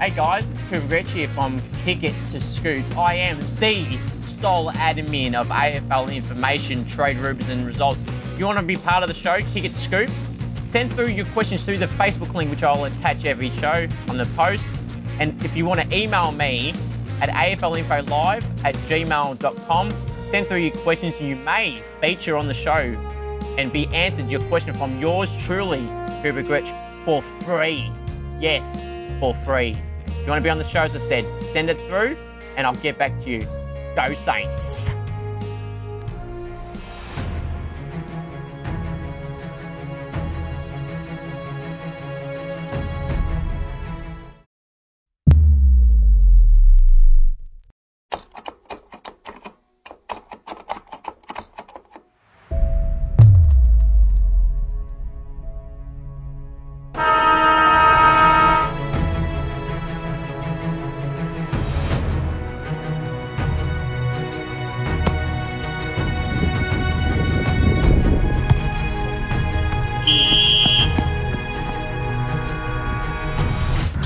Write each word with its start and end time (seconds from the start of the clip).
Hey 0.00 0.08
guys, 0.08 0.48
it's 0.48 0.62
Cooper 0.62 0.86
Gretsch 0.86 1.12
here 1.12 1.28
from 1.28 1.60
Kick 1.84 2.04
It 2.04 2.14
to 2.30 2.40
Scoops. 2.40 2.90
I 2.96 3.16
am 3.16 3.38
the 3.56 3.98
sole 4.24 4.70
admin 4.70 5.34
of 5.34 5.48
AFL 5.48 6.16
information, 6.16 6.86
trade 6.86 7.18
rumors, 7.18 7.50
and 7.50 7.66
results. 7.66 8.02
You 8.38 8.46
want 8.46 8.56
to 8.56 8.64
be 8.64 8.76
part 8.76 9.02
of 9.02 9.08
the 9.08 9.14
show, 9.14 9.40
Kick 9.52 9.64
It 9.64 9.72
to 9.72 9.78
Scoops? 9.78 10.22
Send 10.64 10.90
through 10.90 11.08
your 11.08 11.26
questions 11.26 11.64
through 11.64 11.76
the 11.76 11.86
Facebook 11.86 12.32
link, 12.32 12.48
which 12.48 12.62
I'll 12.62 12.86
attach 12.86 13.26
every 13.26 13.50
show 13.50 13.86
on 14.08 14.16
the 14.16 14.24
post. 14.36 14.70
And 15.18 15.38
if 15.44 15.54
you 15.54 15.66
want 15.66 15.82
to 15.82 15.94
email 15.94 16.32
me 16.32 16.70
at 17.20 17.28
aflinfolive 17.28 18.42
at 18.64 18.74
gmail.com, 18.74 19.92
send 20.30 20.46
through 20.46 20.60
your 20.60 20.76
questions 20.78 21.20
and 21.20 21.28
you 21.28 21.36
may 21.36 21.84
feature 22.00 22.38
on 22.38 22.46
the 22.46 22.54
show 22.54 22.96
and 23.58 23.70
be 23.70 23.86
answered 23.88 24.30
your 24.30 24.42
question 24.48 24.72
from 24.72 24.98
yours 24.98 25.46
truly, 25.46 25.86
Cooper 26.22 26.42
Gretsch, 26.42 26.74
for 27.04 27.20
free. 27.20 27.92
Yes, 28.40 28.80
for 29.20 29.34
free. 29.34 29.76
You 30.20 30.26
want 30.26 30.38
to 30.38 30.44
be 30.44 30.50
on 30.50 30.58
the 30.58 30.64
show, 30.64 30.82
as 30.82 30.94
I 30.94 30.98
said, 30.98 31.24
send 31.48 31.70
it 31.70 31.78
through 31.88 32.16
and 32.56 32.66
I'll 32.66 32.74
get 32.74 32.98
back 32.98 33.18
to 33.20 33.30
you. 33.30 33.46
Go 33.96 34.12
Saints! 34.12 34.94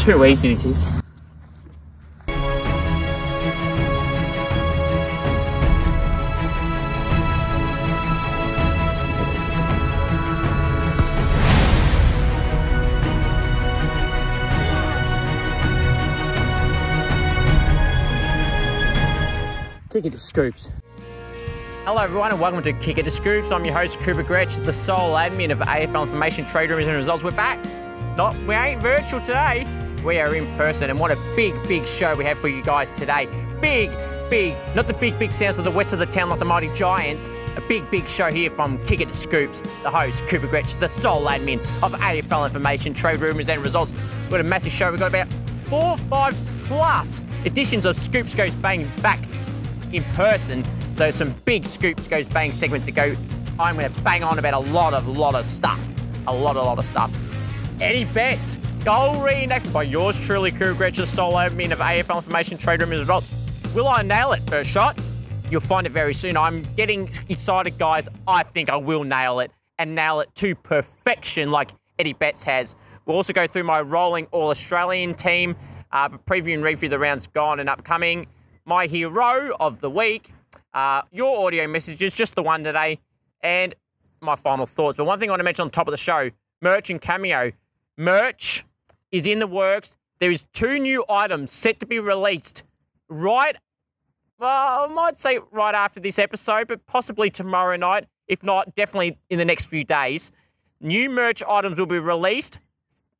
Easy 0.07 0.49
this 0.51 0.67
is. 0.67 0.85
Kick 19.91 20.05
it 20.05 20.11
to 20.11 20.19
Scoops. 20.19 20.71
Hello 21.87 21.97
everyone 22.03 22.31
and 22.31 22.39
welcome 22.39 22.63
to 22.63 22.75
Kick 22.75 22.99
It 22.99 23.05
to 23.05 23.11
Scoops. 23.11 23.51
I'm 23.51 23.65
your 23.65 23.73
host 23.73 24.01
Cooper 24.01 24.23
Gretsch, 24.23 24.63
the 24.63 24.73
sole 24.75 25.15
admin 25.15 25.51
of 25.51 25.61
AFL 25.61 26.03
Information 26.03 26.45
Trade 26.45 26.69
Rumors 26.69 26.89
and 26.89 26.97
Results. 26.97 27.25
We're 27.25 27.31
back. 27.31 27.59
Not, 28.19 28.37
we 28.47 28.55
ain't 28.55 28.83
virtual 28.83 29.23
today. 29.23 29.67
We 30.05 30.19
are 30.19 30.35
in 30.35 30.47
person 30.59 30.91
and 30.91 30.99
what 30.99 31.11
a 31.11 31.17
big, 31.35 31.55
big 31.67 31.87
show 31.87 32.15
we 32.15 32.27
have 32.27 32.39
for 32.39 32.49
you 32.49 32.63
guys 32.63 32.93
today. 32.93 33.27
Big, 33.63 33.91
big, 34.29 34.55
not 34.75 34.87
the 34.87 34.93
big, 34.93 35.19
big 35.19 35.33
sounds 35.33 35.59
of 35.59 35.65
the 35.65 35.71
west 35.71 35.95
of 35.95 35.99
the 35.99 36.05
town 36.05 36.29
like 36.29 36.39
the 36.39 36.45
mighty 36.45 36.71
giants. 36.75 37.31
A 37.57 37.63
big, 37.67 37.91
big 37.91 38.07
show 38.07 38.31
here 38.31 38.51
from 38.51 38.83
Kick 38.85 39.01
It 39.01 39.09
to 39.09 39.15
Scoops. 39.15 39.63
The 39.83 39.91
host, 39.91 40.27
Cooper 40.27 40.47
Gretsch, 40.47 40.79
the 40.79 40.89
sole 40.89 41.25
admin 41.25 41.59
of 41.83 41.93
AFL 41.95 42.45
Information 42.45 42.93
Trade 42.93 43.21
Rumors 43.21 43.49
and 43.49 43.63
Results. 43.63 43.93
We've 43.93 44.31
got 44.31 44.41
a 44.41 44.45
massive 44.45 44.73
show. 44.73 44.91
We've 44.91 45.01
got 45.01 45.09
about 45.09 45.29
four, 45.65 45.97
five 45.97 46.37
plus 46.65 47.25
editions 47.47 47.87
of 47.87 47.97
Scoops 47.97 48.35
Goes 48.35 48.55
Bang 48.57 48.91
back 49.01 49.25
in 49.95 50.05
person. 50.13 50.65
So 50.95 51.11
some 51.11 51.35
big 51.45 51.65
scoops 51.65 52.07
goes 52.09 52.29
bang 52.29 52.53
segments 52.53 52.87
to 52.87 52.93
go. 52.93 53.17
I'm 53.59 53.77
going 53.77 53.93
to 53.93 54.01
bang 54.03 54.23
on 54.23 54.39
about 54.39 54.55
a 54.55 54.59
lot 54.59 54.95
of 54.95 55.09
lot 55.09 55.35
of 55.35 55.47
stuff, 55.47 55.81
a 56.27 56.35
lot 56.35 56.57
a 56.57 56.63
lot 56.63 56.79
of 56.79 56.85
stuff. 56.85 57.13
Any 57.81 58.05
bets? 58.05 58.59
Goal 58.85 59.19
reenacted 59.23 59.73
by 59.73 59.85
yours 59.85 60.15
truly, 60.27 60.51
Cooper 60.51 60.75
Gretsch, 60.75 60.99
the 60.99 61.07
sole 61.07 61.33
admin 61.33 61.73
of 61.73 61.79
AFL 61.79 62.17
Information 62.17 62.59
Trade 62.59 62.83
Room 62.83 62.91
Results. 62.91 63.33
Will 63.75 63.89
I 63.89 64.03
nail 64.03 64.33
it 64.33 64.43
first 64.51 64.69
shot? 64.69 65.01
You'll 65.51 65.63
find 65.63 65.87
it 65.87 65.91
very 65.91 66.13
soon. 66.13 66.37
I'm 66.37 66.61
getting 66.77 67.09
excited, 67.31 67.79
guys. 67.79 68.11
I 68.29 68.43
think 68.43 68.69
I 68.69 68.77
will 68.77 69.03
nail 69.03 69.41
it 69.41 69.53
and 69.79 69.95
nail 69.95 70.21
it 70.21 70.29
to 70.35 70.55
perfection, 70.55 71.51
like 71.51 71.71
Eddie 71.99 72.13
Betts 72.13 72.45
has. 72.45 72.77
We'll 73.07 73.17
also 73.17 73.33
go 73.33 73.47
through 73.47 73.65
my 73.65 73.81
rolling 73.81 74.27
All 74.33 74.51
Australian 74.51 75.15
team, 75.15 75.57
uh, 75.93 76.11
preview 76.11 76.53
and 76.53 76.63
review 76.63 76.91
the 76.91 76.99
rounds 76.99 77.27
gone 77.27 77.61
and 77.61 77.71
upcoming 77.71 78.27
my 78.67 78.87
hero 78.87 79.57
of 79.61 79.81
the 79.81 79.89
week, 79.89 80.35
uh, 80.75 81.01
your 81.11 81.47
audio 81.47 81.67
messages, 81.67 82.15
just 82.15 82.35
the 82.35 82.43
one 82.43 82.63
today, 82.63 83.01
and 83.41 83.75
my 84.21 84.37
final 84.37 84.67
thoughts. 84.67 84.99
But 84.99 85.07
one 85.07 85.19
thing 85.19 85.31
I 85.31 85.33
want 85.33 85.41
to 85.41 85.45
mention 85.45 85.63
on 85.63 85.71
top 85.71 85.89
of 85.89 85.93
the 85.93 85.97
show 85.97 86.29
merch 86.61 86.91
and 86.91 87.01
cameo. 87.01 87.51
Merch 87.97 88.65
is 89.15 89.29
in 89.29 89.39
the 89.39 89.47
works. 89.47 89.97
There 90.19 90.31
is 90.31 90.45
two 90.53 90.81
new 90.81 91.05
items 91.09 91.53
set 91.53 91.79
to 91.81 91.87
be 91.87 92.01
released 92.01 92.65
right, 93.09 93.57
well, 94.41 94.85
I 94.85 94.87
might 94.89 95.17
say 95.17 95.39
right 95.53 95.75
after 95.75 96.01
this 96.01 96.19
episode, 96.19 96.67
but 96.67 96.85
possibly 96.87 97.31
tomorrow 97.31 97.77
night. 97.77 98.07
If 98.27 98.43
not, 98.43 98.75
definitely 98.75 99.17
in 99.31 99.39
the 99.39 99.45
next 99.45 99.67
few 99.67 99.85
days. 99.85 100.33
New 100.81 101.09
merch 101.09 101.45
items 101.49 101.79
will 101.79 101.87
be 101.87 102.01
released 102.01 102.59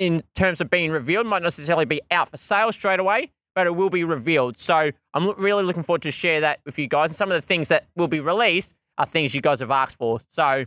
in 0.01 0.21
terms 0.35 0.61
of 0.61 0.69
being 0.69 0.91
revealed. 0.91 1.27
Might 1.27 1.43
not 1.43 1.45
necessarily 1.45 1.85
be 1.85 2.01
out 2.11 2.29
for 2.29 2.39
sale 2.39 2.73
straight 2.73 2.99
away, 2.99 3.31
but 3.55 3.69
it 3.69 3.77
will 3.77 3.91
be 3.91 4.03
revealed. 4.03 4.57
So 4.59 4.91
I'm 5.13 5.31
really 5.39 5.63
looking 5.63 5.85
forward 5.85 6.03
to 6.03 6.11
share 6.11 6.41
that 6.41 6.59
with 6.67 6.77
you 6.77 6.89
guys. 6.89 7.11
And 7.11 7.17
some 7.17 7.31
of 7.31 7.37
the 7.37 7.47
things 7.47 7.69
that 7.69 7.87
will 7.95 8.09
be 8.09 8.21
released 8.21 8.75
are 8.99 9.07
things 9.07 9.33
you 9.33 9.41
guys 9.41 9.61
have 9.61 9.71
asked 9.71 9.99
for. 9.99 10.19
So 10.29 10.65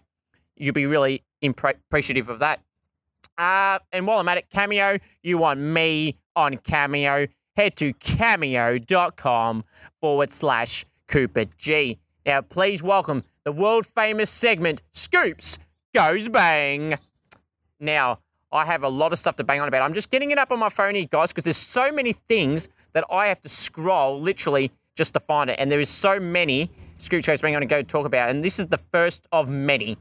you'll 0.55 0.73
be 0.73 0.85
really 0.85 1.23
impre- 1.44 1.75
appreciative 1.89 2.29
of 2.29 2.39
that. 2.39 2.61
Uh, 3.37 3.79
and 3.91 4.07
while 4.07 4.19
I'm 4.19 4.27
at 4.29 4.37
it, 4.37 4.49
Cameo, 4.49 4.97
you 5.23 5.37
want 5.37 5.59
me 5.59 6.17
on 6.35 6.57
Cameo, 6.57 7.27
head 7.55 7.75
to 7.77 7.93
cameo.com 7.93 9.63
forward 10.01 10.29
slash 10.29 10.85
Cooper 11.07 11.45
G. 11.57 11.97
Now, 12.25 12.41
please 12.41 12.83
welcome 12.83 13.23
the 13.43 13.51
world 13.51 13.85
famous 13.85 14.29
segment 14.29 14.83
Scoops 14.91 15.59
Goes 15.93 16.29
Bang. 16.29 16.95
Now, 17.79 18.19
I 18.51 18.65
have 18.65 18.83
a 18.83 18.89
lot 18.89 19.13
of 19.13 19.19
stuff 19.19 19.35
to 19.37 19.43
bang 19.43 19.59
on 19.59 19.67
about. 19.67 19.81
I'm 19.81 19.93
just 19.93 20.09
getting 20.09 20.31
it 20.31 20.37
up 20.37 20.51
on 20.51 20.59
my 20.59 20.69
phone 20.69 20.95
here, 20.95 21.05
guys, 21.09 21.31
because 21.31 21.43
there's 21.43 21.57
so 21.57 21.91
many 21.91 22.13
things 22.13 22.69
that 22.93 23.03
I 23.11 23.27
have 23.27 23.41
to 23.41 23.49
scroll 23.49 24.19
literally 24.19 24.71
just 24.95 25.13
to 25.13 25.19
find 25.19 25.49
it. 25.49 25.57
And 25.59 25.71
there 25.71 25.79
is 25.79 25.89
so 25.89 26.19
many 26.19 26.69
scoop 26.97 27.23
shows 27.23 27.43
I'm 27.43 27.51
going 27.51 27.61
to 27.61 27.67
go 27.67 27.81
talk 27.81 28.05
about. 28.05 28.29
And 28.29 28.43
this 28.43 28.57
is 28.59 28.67
the 28.67 28.77
first 28.77 29.27
of 29.31 29.49
many. 29.49 29.97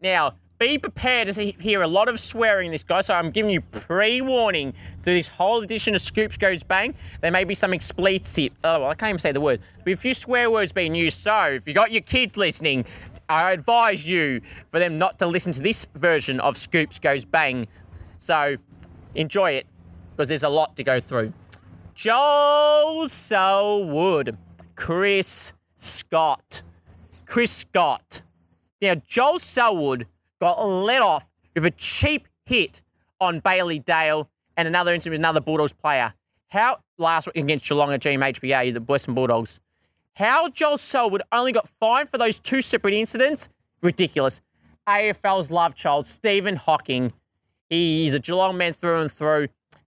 Now, 0.00 0.34
be 0.62 0.78
prepared 0.78 1.26
to 1.26 1.42
hear 1.42 1.82
a 1.82 1.88
lot 1.88 2.08
of 2.08 2.20
swearing 2.20 2.70
this 2.70 2.84
guy. 2.84 3.00
So 3.00 3.14
I'm 3.14 3.30
giving 3.32 3.50
you 3.50 3.60
pre-warning 3.60 4.72
through 5.00 5.14
this 5.14 5.26
whole 5.26 5.60
edition 5.60 5.92
of 5.92 6.00
Scoops 6.00 6.36
Goes 6.36 6.62
Bang. 6.62 6.94
There 7.20 7.32
may 7.32 7.42
be 7.42 7.54
some 7.54 7.72
explicit, 7.72 8.52
oh, 8.62 8.80
well, 8.80 8.90
I 8.90 8.94
can't 8.94 9.08
even 9.08 9.18
say 9.18 9.32
the 9.32 9.40
word. 9.40 9.60
But 9.82 9.94
a 9.94 9.96
few 9.96 10.14
swear 10.14 10.52
words 10.52 10.72
being 10.72 10.94
used. 10.94 11.16
So 11.16 11.46
if 11.46 11.66
you 11.66 11.74
got 11.74 11.90
your 11.90 12.02
kids 12.02 12.36
listening, 12.36 12.84
I 13.28 13.50
advise 13.50 14.08
you 14.08 14.40
for 14.68 14.78
them 14.78 14.98
not 14.98 15.18
to 15.18 15.26
listen 15.26 15.52
to 15.52 15.60
this 15.60 15.84
version 15.96 16.38
of 16.38 16.56
Scoops 16.56 17.00
Goes 17.00 17.24
Bang. 17.24 17.66
So 18.18 18.56
enjoy 19.16 19.52
it 19.52 19.66
because 20.14 20.28
there's 20.28 20.44
a 20.44 20.48
lot 20.48 20.76
to 20.76 20.84
go 20.84 21.00
through. 21.00 21.32
Joel 21.96 23.08
Selwood, 23.08 24.38
Chris 24.76 25.54
Scott. 25.74 26.62
Chris 27.26 27.50
Scott. 27.50 28.22
Now, 28.80 28.94
Joel 29.06 29.40
Selwood 29.40 30.06
got 30.42 30.60
let 30.60 31.00
off 31.00 31.30
with 31.54 31.64
a 31.66 31.70
cheap 31.70 32.26
hit 32.46 32.82
on 33.20 33.38
Bailey 33.38 33.78
Dale 33.78 34.28
and 34.56 34.66
another 34.66 34.92
incident 34.92 35.12
with 35.12 35.20
another 35.20 35.40
Bulldogs 35.40 35.72
player. 35.72 36.12
How 36.50 36.78
last 36.98 37.28
week 37.28 37.36
against 37.36 37.68
Geelong 37.68 37.92
at 37.92 38.00
GMHBA, 38.00 38.74
the 38.74 38.80
Western 38.80 39.14
Bulldogs. 39.14 39.60
How 40.16 40.48
Joel 40.48 40.78
Selwood 40.78 41.22
only 41.30 41.52
got 41.52 41.68
fined 41.68 42.08
for 42.08 42.18
those 42.18 42.40
two 42.40 42.60
separate 42.60 42.92
incidents? 42.92 43.50
Ridiculous. 43.82 44.40
AFL's 44.88 45.52
love 45.52 45.76
child, 45.76 46.06
Stephen 46.06 46.56
Hocking. 46.56 47.12
He's 47.70 48.14
a 48.14 48.18
Geelong 48.18 48.56
man 48.56 48.72
through 48.72 49.02
and 49.02 49.12
through. 49.12 49.46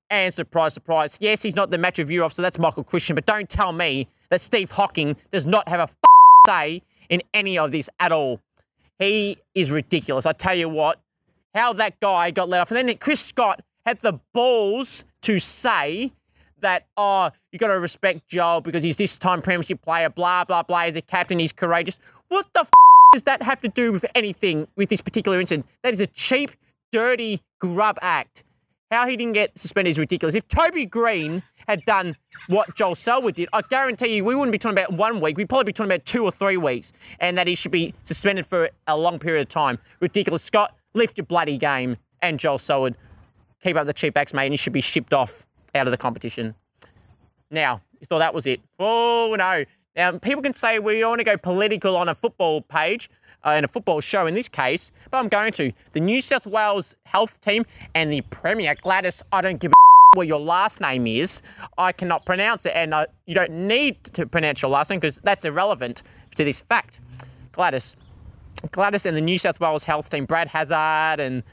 And 0.09 0.33
surprise, 0.33 0.73
surprise. 0.73 1.17
Yes, 1.19 1.43
he's 1.43 1.57
not 1.57 1.69
the 1.69 1.77
match 1.77 1.99
review 1.99 2.23
officer. 2.23 2.41
That's 2.41 2.59
Michael 2.59 2.85
Christian. 2.85 3.15
But 3.15 3.25
don't 3.25 3.49
tell 3.49 3.73
me 3.73 4.07
that 4.29 4.39
Steve 4.39 4.71
Hocking 4.71 5.17
does 5.33 5.45
not 5.45 5.67
have 5.67 5.81
a 5.81 5.89
say 6.47 6.81
in 7.09 7.21
any 7.33 7.57
of 7.57 7.73
this 7.73 7.89
at 7.99 8.13
all. 8.13 8.39
He 8.99 9.37
is 9.53 9.71
ridiculous. 9.71 10.25
I 10.25 10.31
tell 10.33 10.55
you 10.55 10.69
what, 10.69 10.99
how 11.53 11.73
that 11.73 11.99
guy 11.99 12.31
got 12.31 12.49
let 12.49 12.61
off. 12.61 12.71
And 12.71 12.87
then 12.87 12.97
Chris 12.97 13.19
Scott 13.19 13.61
had 13.85 13.99
the 13.99 14.19
balls 14.33 15.05
to 15.21 15.39
say 15.39 16.11
that, 16.59 16.85
oh, 16.97 17.29
you 17.51 17.59
got 17.59 17.67
to 17.67 17.79
respect 17.79 18.27
Joel 18.27 18.61
because 18.61 18.83
he's 18.83 18.97
this 18.97 19.17
time 19.17 19.41
premiership 19.41 19.81
player, 19.81 20.09
blah, 20.09 20.43
blah, 20.43 20.63
blah. 20.63 20.83
He's 20.85 20.95
a 20.95 21.01
captain, 21.01 21.39
he's 21.39 21.53
courageous. 21.53 21.99
What 22.29 22.47
the 22.53 22.61
f- 22.61 22.69
does 23.13 23.23
that 23.23 23.43
have 23.43 23.59
to 23.59 23.67
do 23.67 23.91
with 23.91 24.05
anything 24.15 24.67
with 24.75 24.89
this 24.89 25.01
particular 25.01 25.39
incident? 25.39 25.67
That 25.83 25.93
is 25.93 26.01
a 26.01 26.07
cheap, 26.07 26.51
dirty 26.91 27.39
grub 27.59 27.97
act. 28.01 28.43
How 28.95 29.05
he 29.05 29.17
didn't 29.17 29.33
get 29.33 29.57
suspended 29.57 29.91
is 29.91 29.99
ridiculous. 29.99 30.35
If 30.35 30.47
Toby 30.47 30.85
Greene 30.85 31.43
had 31.67 31.83
done 31.83 32.15
what 32.47 32.73
Joel 32.77 32.95
Selwood 32.95 33.35
did, 33.35 33.49
I 33.51 33.61
guarantee 33.69 34.15
you 34.15 34.23
we 34.23 34.35
wouldn't 34.35 34.53
be 34.53 34.57
talking 34.57 34.77
about 34.77 34.93
one 34.93 35.19
week. 35.19 35.35
We'd 35.35 35.49
probably 35.49 35.65
be 35.65 35.73
talking 35.73 35.91
about 35.91 36.05
two 36.05 36.23
or 36.23 36.31
three 36.31 36.55
weeks, 36.55 36.93
and 37.19 37.37
that 37.37 37.45
he 37.45 37.55
should 37.55 37.73
be 37.73 37.93
suspended 38.03 38.45
for 38.45 38.69
a 38.87 38.95
long 38.95 39.19
period 39.19 39.41
of 39.41 39.49
time. 39.49 39.79
Ridiculous. 39.99 40.43
Scott, 40.43 40.77
lift 40.93 41.17
your 41.17 41.25
bloody 41.25 41.57
game. 41.57 41.97
And 42.21 42.39
Joel 42.39 42.57
Selwood, 42.57 42.95
keep 43.61 43.75
up 43.75 43.85
the 43.85 43.91
cheap 43.91 44.15
acts, 44.15 44.33
mate, 44.33 44.45
and 44.45 44.53
he 44.53 44.57
should 44.57 44.71
be 44.71 44.79
shipped 44.79 45.13
off 45.13 45.45
out 45.75 45.87
of 45.87 45.91
the 45.91 45.97
competition. 45.97 46.55
Now, 47.51 47.81
you 47.99 48.05
thought 48.05 48.19
that 48.19 48.33
was 48.33 48.47
it. 48.47 48.61
Oh, 48.79 49.35
no. 49.37 49.65
Now, 49.97 50.17
people 50.19 50.41
can 50.41 50.53
say 50.53 50.79
we 50.79 51.01
don't 51.01 51.09
want 51.09 51.19
to 51.19 51.25
go 51.25 51.35
political 51.35 51.97
on 51.97 52.07
a 52.07 52.15
football 52.15 52.61
page, 52.61 53.09
uh, 53.45 53.51
in 53.51 53.63
a 53.63 53.67
football 53.67 54.01
show 54.01 54.27
in 54.27 54.33
this 54.33 54.49
case, 54.49 54.91
but 55.11 55.17
I'm 55.17 55.29
going 55.29 55.51
to. 55.53 55.71
The 55.93 55.99
New 55.99 56.19
South 56.19 56.45
Wales 56.45 56.95
health 57.05 57.39
team 57.41 57.65
and 57.93 58.11
the 58.11 58.21
Premier, 58.21 58.75
Gladys, 58.75 59.23
I 59.31 59.41
don't 59.41 59.59
give 59.59 59.71
a 59.71 59.75
what 60.17 60.27
your 60.27 60.39
last 60.39 60.81
name 60.81 61.07
is. 61.07 61.41
I 61.77 61.91
cannot 61.91 62.25
pronounce 62.25 62.65
it, 62.65 62.73
and 62.75 62.93
uh, 62.93 63.05
you 63.25 63.35
don't 63.35 63.51
need 63.51 64.03
to 64.05 64.25
pronounce 64.25 64.61
your 64.61 64.71
last 64.71 64.89
name 64.89 64.99
because 64.99 65.19
that's 65.19 65.45
irrelevant 65.45 66.03
to 66.35 66.43
this 66.43 66.59
fact. 66.59 67.01
Gladys. 67.51 67.95
Gladys 68.71 69.05
and 69.05 69.15
the 69.15 69.21
New 69.21 69.37
South 69.37 69.59
Wales 69.59 69.83
health 69.83 70.09
team, 70.09 70.25
Brad 70.25 70.47
Hazard 70.47 71.19
and 71.19 71.43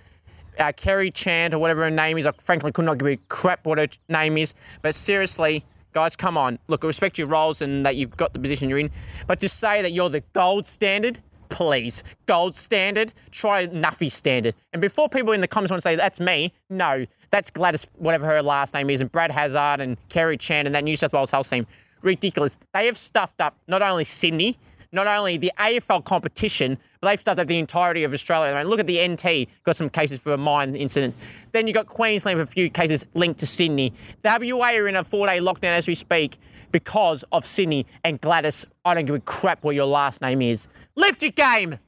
uh, 0.59 0.73
Kerry 0.77 1.11
Chant 1.11 1.55
or 1.55 1.59
whatever 1.59 1.83
her 1.83 1.91
name 1.91 2.19
is. 2.19 2.27
I 2.27 2.33
frankly 2.38 2.73
could 2.73 2.85
not 2.85 2.99
give 2.99 3.09
a 3.09 3.17
crap 3.29 3.67
what 3.67 3.79
her 3.79 3.88
name 4.09 4.38
is. 4.38 4.55
But 4.81 4.95
seriously, 4.95 5.65
guys, 5.93 6.17
come 6.17 6.37
on. 6.37 6.59
Look, 6.69 6.85
I 6.85 6.87
respect 6.87 7.19
your 7.19 7.29
roles 7.29 7.62
and 7.62 7.85
that 7.85 7.97
you've 7.97 8.17
got 8.17 8.33
the 8.33 8.38
position 8.38 8.69
you're 8.69 8.79
in. 8.79 8.91
But 9.27 9.41
to 9.41 9.49
say 9.49 9.83
that 9.83 9.93
you're 9.93 10.09
the 10.09 10.23
gold 10.33 10.67
standard 10.67 11.19
please. 11.52 12.02
Gold 12.26 12.56
standard, 12.56 13.12
try 13.31 13.69
Nuffy 13.69 14.10
standard. 14.10 14.54
And 14.72 14.82
before 14.82 15.08
people 15.08 15.32
in 15.32 15.40
the 15.40 15.46
comments 15.46 15.70
want 15.70 15.82
to 15.82 15.88
say, 15.88 15.94
that's 15.94 16.19
me, 16.19 16.52
no, 16.70 17.06
that's 17.31 17.50
Gladys, 17.50 17.87
whatever 17.99 18.26
her 18.26 18.43
last 18.43 18.75
name 18.75 18.90
is, 18.90 19.00
and 19.00 19.12
Brad 19.12 19.31
Hazard 19.31 19.81
and 19.81 19.96
Kerry 20.08 20.37
Chan 20.37 20.66
and 20.66 20.75
that 20.75 20.82
New 20.82 20.96
South 20.96 21.12
Wales 21.12 21.31
Health 21.31 21.49
team. 21.49 21.66
Ridiculous. 22.02 22.58
They 22.75 22.87
have 22.87 22.96
stuffed 22.96 23.40
up 23.40 23.56
not 23.69 23.82
only 23.82 24.02
Sydney, 24.02 24.56
not 24.93 25.06
only 25.06 25.37
the 25.37 25.52
AFL 25.58 26.04
competition, 26.04 26.78
but 27.00 27.08
they've 27.08 27.20
stuffed 27.20 27.38
up 27.38 27.46
the 27.46 27.58
entirety 27.58 28.04
of 28.04 28.12
Australia. 28.12 28.54
I 28.54 28.58
mean, 28.58 28.69
look 28.69 28.81
at 28.81 28.87
the 28.87 29.06
NT, 29.06 29.49
got 29.64 29.76
some 29.76 29.88
cases 29.88 30.20
for 30.20 30.37
mine 30.37 30.75
incidents. 30.75 31.19
Then 31.52 31.66
you've 31.66 31.75
got 31.75 31.87
Queensland 31.87 32.38
with 32.38 32.49
a 32.49 32.52
few 32.52 32.70
cases 32.70 33.06
linked 33.14 33.40
to 33.40 33.46
Sydney. 33.46 33.93
The 34.22 34.54
WA 34.56 34.70
are 34.70 34.88
in 34.88 34.96
a 34.96 35.04
four 35.04 35.26
day 35.26 35.38
lockdown 35.38 35.72
as 35.72 35.87
we 35.87 35.94
speak 35.94 36.38
because 36.73 37.25
of 37.33 37.47
Sydney 37.47 37.87
and 38.05 38.21
Gladys. 38.21 38.67
I 38.85 38.95
don't 38.95 39.05
give 39.05 39.15
a 39.15 39.21
crap 39.21 39.63
what 39.63 39.75
your 39.75 39.87
last 39.87 40.21
name 40.21 40.43
is. 40.43 40.69
Lift 40.97 41.23
your 41.23 41.33
game! 41.33 41.79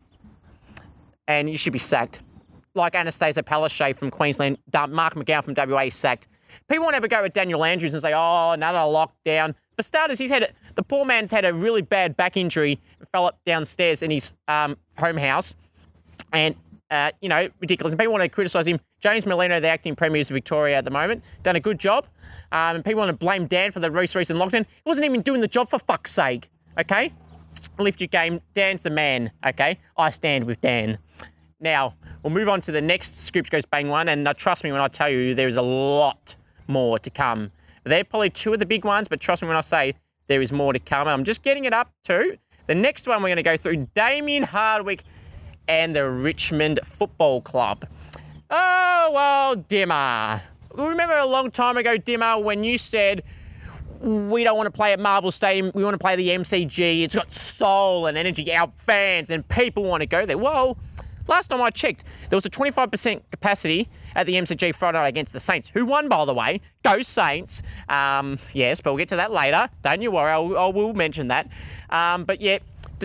And 1.27 1.49
you 1.49 1.57
should 1.57 1.73
be 1.73 1.79
sacked. 1.79 2.23
Like 2.75 2.93
Annastacia 2.93 3.43
Palaszczuk 3.43 3.97
from 3.97 4.11
Queensland, 4.11 4.59
Mark 4.91 5.15
McGowan 5.15 5.45
from 5.45 5.55
WA 5.57 5.89
sacked. 5.89 6.29
People 6.69 6.85
want 6.85 6.97
to 6.97 7.09
go 7.09 7.23
with 7.23 7.33
Daniel 7.33 7.65
Andrews 7.65 7.95
and 7.95 8.03
say, 8.03 8.13
oh, 8.15 8.53
another 8.53 8.79
lockdown. 8.79 9.55
For 9.77 9.83
starters, 9.83 10.19
he's 10.19 10.31
had 10.31 10.45
a, 10.45 10.49
the 10.75 10.83
poor 10.83 11.05
man's 11.05 11.31
had 11.31 11.45
a 11.45 11.53
really 11.53 11.83
bad 11.83 12.17
back 12.17 12.37
injury, 12.37 12.79
fell 13.13 13.27
up 13.27 13.39
downstairs 13.45 14.03
in 14.03 14.11
his 14.11 14.33
um, 14.47 14.77
home 14.99 15.17
house, 15.17 15.55
and 16.33 16.55
uh, 16.91 17.11
you 17.21 17.29
know, 17.29 17.49
ridiculous. 17.61 17.93
And 17.93 17.99
people 17.99 18.13
want 18.13 18.23
to 18.23 18.29
criticise 18.29 18.67
him. 18.67 18.81
James 19.05 19.27
Merlino, 19.27 19.61
the 19.61 19.69
acting 19.69 19.95
Premier 19.95 20.23
of 20.23 20.29
Victoria 20.29 20.79
at 20.79 20.87
the 20.87 20.91
moment, 20.91 21.23
done 21.43 21.57
a 21.57 21.61
good 21.61 21.79
job. 21.79 22.07
Um, 22.53 22.77
and 22.77 22.83
people 22.83 23.01
want 23.01 23.11
to 23.11 23.13
blame 23.13 23.47
Dan 23.47 23.71
for 23.71 23.79
the 23.79 23.91
most 23.91 24.15
recent 24.15 24.41
lockdown. 24.41 24.65
He 24.65 24.83
wasn't 24.87 25.05
even 25.05 25.21
doing 25.21 25.43
the 25.43 25.47
job 25.47 25.69
for 25.69 25.79
fuck's 25.79 26.11
sake. 26.11 26.49
Okay? 26.81 27.13
Lift 27.79 28.01
your 28.01 28.09
game. 28.09 28.41
Dan's 28.55 28.83
the 28.83 28.89
man. 28.89 29.31
Okay? 29.47 29.79
I 29.99 30.09
stand 30.09 30.47
with 30.47 30.59
Dan. 30.63 30.97
Now, 31.61 31.95
we'll 32.23 32.33
move 32.33 32.49
on 32.49 32.63
to 32.63 32.73
the 32.73 32.81
next 32.81 33.27
Scoops 33.27 33.51
Goes 33.51 33.67
Bang 33.67 33.91
one. 33.91 34.09
And 34.09 34.27
uh, 34.27 34.33
trust 34.33 34.65
me 34.65 34.73
when 34.73 34.81
I 34.81 34.89
tell 34.89 35.11
you, 35.11 35.35
there's 35.35 35.57
a 35.57 35.63
lot 35.63 36.35
more 36.67 36.99
to 36.99 37.11
come. 37.11 37.53
They're 37.83 38.05
probably 38.05 38.31
two 38.31 38.55
of 38.55 38.59
the 38.59 38.65
big 38.65 38.87
ones, 38.87 39.07
but 39.07 39.21
trust 39.21 39.43
me 39.43 39.49
when 39.49 39.59
I 39.59 39.61
say 39.61 39.93
there 40.29 40.41
is 40.41 40.51
more 40.51 40.73
to 40.73 40.79
come. 40.79 41.03
And 41.03 41.11
I'm 41.11 41.25
just 41.25 41.43
getting 41.43 41.67
it 41.67 41.75
up 41.75 41.93
to 42.05 42.39
the 42.69 42.75
next 42.75 43.07
one 43.07 43.23
we're 43.23 43.29
going 43.29 43.37
to 43.37 43.43
go 43.43 43.59
through 43.59 43.87
Damien 43.93 44.45
Hardwick 44.45 45.03
and 45.69 45.95
the 45.95 46.09
Richmond 46.09 46.81
Football 46.85 47.43
Club. 47.43 47.85
Oh, 48.51 49.11
well, 49.13 49.57
Dimmer 49.57 50.43
remember 50.83 51.17
a 51.17 51.27
long 51.27 51.51
time 51.51 51.77
ago, 51.77 51.97
Dimmer, 51.97 52.39
when 52.39 52.65
you 52.65 52.79
said 52.79 53.23
we 54.01 54.45
don't 54.45 54.57
want 54.57 54.67
to 54.67 54.71
play 54.73 54.93
at 54.93 55.01
Marvel 55.01 55.31
Stadium, 55.31 55.71
we 55.75 55.85
want 55.85 55.95
to 55.95 55.99
play 55.99 56.17
the 56.17 56.29
MCG. 56.29 57.03
It's 57.03 57.15
got 57.15 57.33
soul 57.33 58.07
and 58.07 58.19
energy, 58.19 58.53
our 58.53 58.71
fans 58.77 59.31
and 59.31 59.47
people 59.49 59.85
want 59.85 60.03
to 60.03 60.07
go 60.07 60.27
there. 60.27 60.37
Well, 60.37 60.77
last 61.27 61.49
time 61.49 61.63
I 61.63 61.71
checked, 61.71 62.05
there 62.29 62.37
was 62.37 62.45
a 62.45 62.51
25% 62.51 63.23
capacity 63.31 63.89
at 64.17 64.27
the 64.27 64.35
MCG 64.35 64.75
Friday 64.75 64.99
night 64.99 65.09
against 65.09 65.33
the 65.33 65.41
Saints, 65.41 65.69
who 65.69 65.87
won, 65.87 66.09
by 66.09 66.25
the 66.25 66.35
way. 66.35 66.61
Go 66.83 67.01
Saints. 67.01 67.63
Um, 67.89 68.39
yes, 68.53 68.81
but 68.81 68.93
we'll 68.93 68.99
get 68.99 69.09
to 69.09 69.17
that 69.17 69.33
later. 69.33 69.69
Don't 69.83 70.03
you 70.03 70.11
worry, 70.11 70.33
I'll, 70.33 70.57
I 70.59 70.67
will 70.67 70.93
mention 70.93 71.29
that. 71.29 71.51
Um, 71.91 72.25
but 72.25 72.41
yeah, 72.41 72.59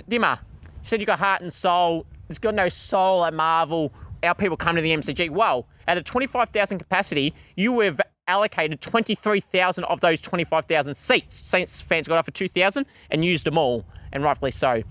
Dimmer, 0.09 0.39
you 0.63 0.69
said 0.83 0.99
you 0.99 1.05
got 1.05 1.19
heart 1.19 1.41
and 1.41 1.53
soul. 1.53 2.05
It's 2.29 2.39
got 2.39 2.53
no 2.53 2.67
soul 2.67 3.25
at 3.25 3.33
Marvel 3.33 3.91
our 4.23 4.35
people 4.35 4.57
come 4.57 4.75
to 4.75 4.81
the 4.81 4.91
MCG. 4.91 5.29
Well, 5.29 5.67
at 5.87 5.97
a 5.97 6.03
25,000 6.03 6.79
capacity, 6.79 7.33
you 7.55 7.79
have 7.79 8.01
allocated 8.27 8.81
23,000 8.81 9.83
of 9.85 10.01
those 10.01 10.21
25,000 10.21 10.93
seats. 10.93 11.33
Saints 11.33 11.81
fans 11.81 12.07
got 12.07 12.17
offered 12.17 12.35
2,000 12.35 12.85
and 13.11 13.25
used 13.25 13.45
them 13.45 13.57
all, 13.57 13.85
and 14.13 14.23
rightfully 14.23 14.51
so. 14.51 14.83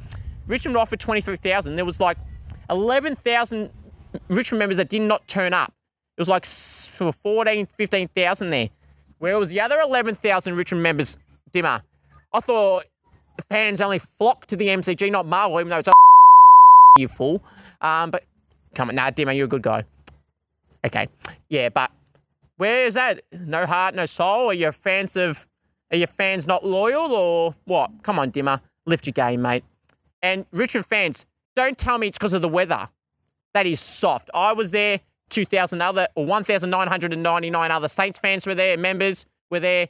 Richmond 0.46 0.76
offered 0.76 1.00
23,000. 1.00 1.76
There 1.76 1.84
was 1.84 2.00
like 2.00 2.18
11,000 2.70 3.70
Richmond 4.28 4.58
members 4.58 4.78
that 4.78 4.88
did 4.88 5.02
not 5.02 5.26
turn 5.28 5.52
up. 5.52 5.72
It 6.16 6.20
was 6.20 6.28
like 6.28 6.44
14, 6.44 7.66
15,000 7.66 8.50
there. 8.50 8.68
Where 9.18 9.38
was 9.38 9.50
the 9.50 9.60
other 9.60 9.78
11,000 9.80 10.56
Richmond 10.56 10.82
members, 10.82 11.16
Dimmer? 11.52 11.80
I 12.32 12.40
thought 12.40 12.84
fans 13.48 13.80
only 13.80 13.98
flocked 13.98 14.48
to 14.48 14.56
the 14.56 14.68
MCG, 14.68 15.10
not 15.10 15.26
Marvel, 15.26 15.60
even 15.60 15.70
though 15.70 15.78
it's 15.78 15.88
a 15.88 15.92
you 16.98 17.08
fool. 17.08 17.42
Um, 17.80 18.10
but 18.10 18.24
Come 18.78 18.90
on, 18.90 18.94
nah, 18.94 19.10
Dimo, 19.10 19.34
you're 19.34 19.46
a 19.46 19.48
good 19.48 19.62
guy. 19.62 19.82
Okay, 20.86 21.08
yeah, 21.48 21.68
but 21.68 21.90
where 22.58 22.86
is 22.86 22.94
that? 22.94 23.22
No 23.32 23.66
heart, 23.66 23.96
no 23.96 24.06
soul. 24.06 24.50
Are 24.50 24.54
your 24.54 24.70
fans 24.70 25.16
of? 25.16 25.48
Are 25.90 25.96
your 25.96 26.06
fans 26.06 26.46
not 26.46 26.64
loyal 26.64 27.10
or 27.10 27.56
what? 27.64 27.90
Come 28.04 28.20
on, 28.20 28.30
Dimmer, 28.30 28.60
lift 28.86 29.04
your 29.04 29.14
game, 29.14 29.42
mate. 29.42 29.64
And 30.22 30.46
Richmond 30.52 30.86
fans, 30.86 31.26
don't 31.56 31.76
tell 31.76 31.98
me 31.98 32.06
it's 32.06 32.18
because 32.18 32.34
of 32.34 32.40
the 32.40 32.48
weather. 32.48 32.88
That 33.52 33.66
is 33.66 33.80
soft. 33.80 34.30
I 34.32 34.52
was 34.52 34.70
there. 34.70 35.00
2,000 35.30 35.82
other 35.82 36.06
or 36.14 36.24
1,999 36.24 37.70
other 37.72 37.88
Saints 37.88 38.20
fans 38.20 38.46
were 38.46 38.54
there. 38.54 38.76
Members 38.78 39.26
were 39.50 39.60
there. 39.60 39.88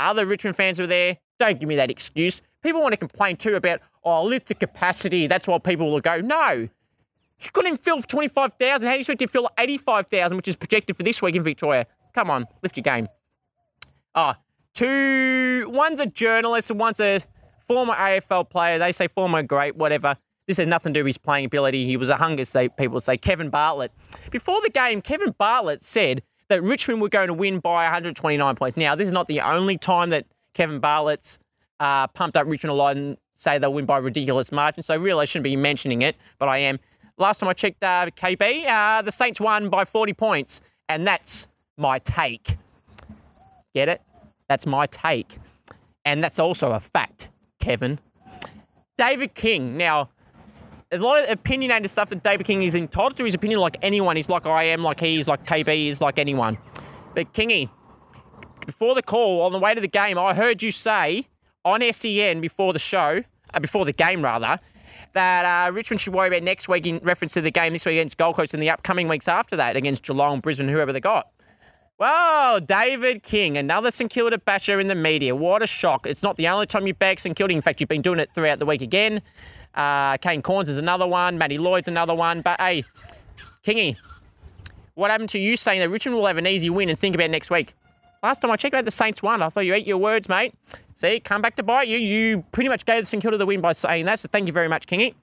Other 0.00 0.26
Richmond 0.26 0.56
fans 0.56 0.80
were 0.80 0.88
there. 0.88 1.18
Don't 1.38 1.60
give 1.60 1.68
me 1.68 1.76
that 1.76 1.90
excuse. 1.90 2.42
People 2.64 2.80
want 2.82 2.94
to 2.94 2.98
complain 2.98 3.36
too 3.36 3.54
about, 3.54 3.80
oh, 4.02 4.24
lift 4.24 4.48
the 4.48 4.54
capacity. 4.56 5.28
That's 5.28 5.46
why 5.46 5.58
people 5.58 5.92
will 5.92 6.00
go. 6.00 6.20
No, 6.20 6.68
you 7.40 7.50
couldn't 7.52 7.68
even 7.68 7.78
fill 7.78 8.00
25,000. 8.00 8.86
How 8.86 8.92
do 8.92 8.96
you 8.96 9.00
expect 9.00 9.20
to 9.20 9.28
fill 9.28 9.48
85,000, 9.58 10.36
which 10.36 10.48
is 10.48 10.56
projected 10.56 10.96
for 10.96 11.02
this 11.02 11.22
week 11.22 11.36
in 11.36 11.42
Victoria? 11.42 11.86
Come 12.14 12.30
on, 12.30 12.46
lift 12.62 12.76
your 12.76 12.82
game. 12.82 13.08
Ah, 14.14 14.36
oh, 14.36 14.42
two. 14.74 15.68
One's 15.70 16.00
a 16.00 16.06
journalist 16.06 16.70
and 16.70 16.80
one's 16.80 17.00
a 17.00 17.20
former 17.66 17.94
AFL 17.94 18.48
player. 18.48 18.78
They 18.78 18.92
say 18.92 19.08
former 19.08 19.42
great, 19.42 19.76
whatever. 19.76 20.16
This 20.46 20.56
has 20.56 20.66
nothing 20.66 20.94
to 20.94 21.00
do 21.00 21.04
with 21.04 21.10
his 21.10 21.18
playing 21.18 21.44
ability. 21.44 21.84
He 21.84 21.96
was 21.96 22.08
a 22.08 22.16
hunger, 22.16 22.44
say 22.44 22.70
people 22.70 23.00
say. 23.00 23.18
Kevin 23.18 23.50
Bartlett. 23.50 23.92
Before 24.30 24.60
the 24.62 24.70
game, 24.70 25.02
Kevin 25.02 25.34
Bartlett 25.36 25.82
said 25.82 26.22
that 26.48 26.62
Richmond 26.62 27.02
were 27.02 27.10
going 27.10 27.28
to 27.28 27.34
win 27.34 27.60
by 27.60 27.84
129 27.84 28.56
points. 28.56 28.76
Now, 28.76 28.94
this 28.94 29.06
is 29.06 29.12
not 29.12 29.28
the 29.28 29.42
only 29.42 29.76
time 29.76 30.08
that 30.10 30.24
Kevin 30.54 30.80
Bartlett's 30.80 31.38
uh, 31.80 32.06
pumped 32.08 32.36
up 32.36 32.46
Richmond 32.46 32.72
a 32.72 32.74
lot 32.74 32.96
and 32.96 33.18
say 33.34 33.58
they'll 33.58 33.72
win 33.72 33.84
by 33.84 33.98
ridiculous 33.98 34.50
margin. 34.50 34.82
So 34.82 34.96
really, 34.96 35.20
I 35.20 35.24
shouldn't 35.26 35.44
be 35.44 35.56
mentioning 35.56 36.02
it, 36.02 36.16
but 36.38 36.48
I 36.48 36.58
am. 36.58 36.78
Last 37.18 37.40
time 37.40 37.48
I 37.48 37.52
checked, 37.52 37.82
uh, 37.82 38.06
KB, 38.14 38.64
uh, 38.66 39.02
the 39.02 39.10
Saints 39.10 39.40
won 39.40 39.68
by 39.68 39.84
40 39.84 40.12
points, 40.12 40.60
and 40.88 41.06
that's 41.06 41.48
my 41.76 41.98
take. 41.98 42.56
Get 43.74 43.88
it? 43.88 44.00
That's 44.48 44.66
my 44.66 44.86
take. 44.86 45.38
And 46.04 46.22
that's 46.22 46.38
also 46.38 46.72
a 46.72 46.80
fact, 46.80 47.30
Kevin. 47.60 47.98
David 48.96 49.34
King. 49.34 49.76
Now, 49.76 50.10
a 50.90 50.98
lot 50.98 51.22
of 51.22 51.30
opinionated 51.30 51.90
stuff 51.90 52.08
that 52.10 52.22
David 52.22 52.46
King 52.46 52.62
is 52.62 52.74
entitled 52.74 53.16
to 53.16 53.24
his 53.24 53.34
opinion 53.34 53.60
like 53.60 53.76
anyone. 53.82 54.16
He's 54.16 54.28
like 54.28 54.46
I 54.46 54.64
am, 54.64 54.82
like 54.82 55.00
he 55.00 55.18
is, 55.18 55.28
like 55.28 55.44
KB 55.44 55.88
is, 55.88 56.00
like 56.00 56.18
anyone. 56.18 56.56
But 57.14 57.32
Kingy, 57.32 57.68
before 58.64 58.94
the 58.94 59.02
call, 59.02 59.42
on 59.42 59.52
the 59.52 59.58
way 59.58 59.74
to 59.74 59.80
the 59.80 59.88
game, 59.88 60.18
I 60.18 60.34
heard 60.34 60.62
you 60.62 60.70
say 60.70 61.26
on 61.64 61.82
SEN 61.92 62.40
before 62.40 62.72
the 62.72 62.78
show, 62.78 63.22
uh, 63.52 63.60
before 63.60 63.84
the 63.84 63.92
game 63.92 64.22
rather, 64.22 64.58
that 65.12 65.68
uh, 65.68 65.72
Richmond 65.72 66.00
should 66.00 66.14
worry 66.14 66.28
about 66.28 66.42
next 66.42 66.68
week 66.68 66.86
in 66.86 66.98
reference 67.02 67.34
to 67.34 67.40
the 67.40 67.50
game 67.50 67.72
this 67.72 67.86
week 67.86 67.94
against 67.94 68.18
Gold 68.18 68.36
Coast 68.36 68.54
and 68.54 68.62
the 68.62 68.70
upcoming 68.70 69.08
weeks 69.08 69.28
after 69.28 69.56
that 69.56 69.76
against 69.76 70.04
Geelong, 70.04 70.40
Brisbane, 70.40 70.68
whoever 70.68 70.92
they 70.92 71.00
got. 71.00 71.28
Well, 71.98 72.60
David 72.60 73.24
King, 73.24 73.56
another 73.56 73.90
St 73.90 74.10
Kilda 74.10 74.38
basher 74.38 74.78
in 74.78 74.86
the 74.86 74.94
media. 74.94 75.34
What 75.34 75.62
a 75.62 75.66
shock. 75.66 76.06
It's 76.06 76.22
not 76.22 76.36
the 76.36 76.46
only 76.46 76.66
time 76.66 76.86
you 76.86 76.94
bag 76.94 77.18
St 77.18 77.36
Kilda. 77.36 77.52
In 77.52 77.60
fact, 77.60 77.80
you've 77.80 77.88
been 77.88 78.02
doing 78.02 78.20
it 78.20 78.30
throughout 78.30 78.60
the 78.60 78.66
week 78.66 78.82
again. 78.82 79.20
Uh, 79.74 80.16
Kane 80.18 80.40
Cornes 80.40 80.68
is 80.68 80.78
another 80.78 81.06
one. 81.06 81.38
Matty 81.38 81.58
Lloyd's 81.58 81.88
another 81.88 82.14
one. 82.14 82.40
But 82.40 82.60
hey, 82.60 82.84
Kingy, 83.64 83.96
What 84.94 85.10
happened 85.10 85.30
to 85.30 85.38
you 85.40 85.56
saying 85.56 85.80
that 85.80 85.90
Richmond 85.90 86.16
will 86.16 86.26
have 86.26 86.38
an 86.38 86.46
easy 86.46 86.70
win 86.70 86.88
and 86.88 86.98
think 86.98 87.14
about 87.14 87.30
next 87.30 87.50
week? 87.50 87.74
Last 88.22 88.40
time 88.40 88.50
I 88.50 88.56
checked 88.56 88.74
out, 88.74 88.84
the 88.84 88.90
Saints 88.90 89.22
won. 89.22 89.42
I 89.42 89.48
thought 89.48 89.60
you 89.66 89.74
ate 89.74 89.86
your 89.86 89.98
words, 89.98 90.28
mate. 90.28 90.52
See, 90.94 91.20
come 91.20 91.40
back 91.40 91.54
to 91.56 91.62
bite 91.62 91.88
you. 91.88 91.98
You 91.98 92.42
pretty 92.52 92.68
much 92.68 92.84
gave 92.84 93.02
the 93.02 93.06
St 93.06 93.22
Kilda 93.22 93.36
the 93.36 93.46
win 93.46 93.60
by 93.60 93.72
saying 93.72 94.06
that, 94.06 94.18
so 94.18 94.28
thank 94.30 94.46
you 94.46 94.52
very 94.52 94.68
much, 94.68 94.86
Kingy. 94.86 95.14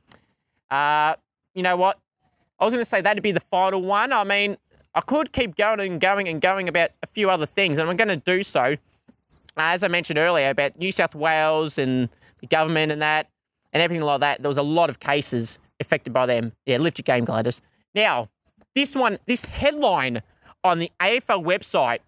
Uh, 0.71 1.15
you 1.53 1.63
know 1.63 1.75
what? 1.75 1.97
I 2.59 2.63
was 2.63 2.73
going 2.73 2.81
to 2.81 2.89
say 2.89 3.01
that'd 3.01 3.21
be 3.21 3.33
the 3.33 3.41
final 3.41 3.81
one. 3.81 4.13
I 4.13 4.23
mean, 4.23 4.57
I 4.93 5.01
could 5.01 5.33
keep 5.33 5.55
going 5.55 5.79
and 5.81 5.99
going 5.99 6.29
and 6.29 6.39
going 6.39 6.69
about 6.69 6.91
a 7.03 7.07
few 7.07 7.29
other 7.29 7.45
things, 7.45 7.77
and 7.77 7.89
I'm 7.89 7.97
going 7.97 8.07
to 8.07 8.15
do 8.15 8.43
so. 8.43 8.75
As 9.57 9.83
I 9.83 9.87
mentioned 9.89 10.17
earlier 10.19 10.49
about 10.49 10.77
New 10.79 10.91
South 10.91 11.15
Wales 11.15 11.77
and 11.77 12.09
the 12.39 12.47
government 12.47 12.91
and 12.91 13.01
that, 13.01 13.29
and 13.73 13.83
everything 13.83 14.05
like 14.05 14.21
that, 14.21 14.41
there 14.41 14.49
was 14.49 14.57
a 14.57 14.63
lot 14.63 14.89
of 14.89 15.01
cases 15.01 15.59
affected 15.81 16.13
by 16.13 16.25
them. 16.25 16.53
Yeah, 16.65 16.77
lift 16.77 16.97
your 16.97 17.03
game, 17.03 17.25
Gladys. 17.25 17.61
Now, 17.93 18.29
this 18.73 18.95
one, 18.95 19.17
this 19.25 19.43
headline 19.45 20.21
on 20.63 20.79
the 20.79 20.89
AFL 21.01 21.43
website, 21.43 21.99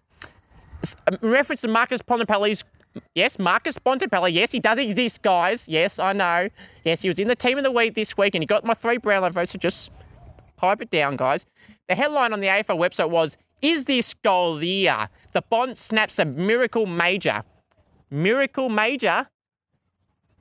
Um, 1.06 1.18
reference 1.20 1.60
to 1.62 1.68
Marcus 1.68 2.02
Bontempelli's 2.02 2.64
Yes, 3.14 3.38
Marcus 3.38 3.78
Bontempelli. 3.78 4.32
Yes, 4.32 4.52
he 4.52 4.60
does 4.60 4.78
exist, 4.78 5.22
guys. 5.22 5.68
Yes, 5.68 5.98
I 5.98 6.12
know. 6.12 6.48
Yes, 6.84 7.02
he 7.02 7.08
was 7.08 7.18
in 7.18 7.28
the 7.28 7.36
team 7.36 7.58
of 7.58 7.64
the 7.64 7.70
week 7.70 7.94
this 7.94 8.16
week 8.16 8.34
and 8.34 8.42
he 8.42 8.46
got 8.46 8.64
my 8.64 8.74
three 8.74 8.98
Brownlow 8.98 9.30
votes, 9.30 9.50
so 9.52 9.58
just 9.58 9.90
pipe 10.56 10.80
it 10.80 10.90
down, 10.90 11.16
guys. 11.16 11.46
The 11.88 11.94
headline 11.94 12.32
on 12.32 12.40
the 12.40 12.48
AFL 12.48 12.78
website 12.78 13.10
was, 13.10 13.36
Is 13.62 13.84
this 13.84 14.14
goal 14.14 14.56
the 14.56 14.66
year? 14.66 15.08
The 15.32 15.42
Bont 15.42 15.76
snaps 15.76 16.18
a 16.18 16.24
miracle 16.24 16.86
major. 16.86 17.42
Miracle 18.10 18.68
major? 18.68 19.28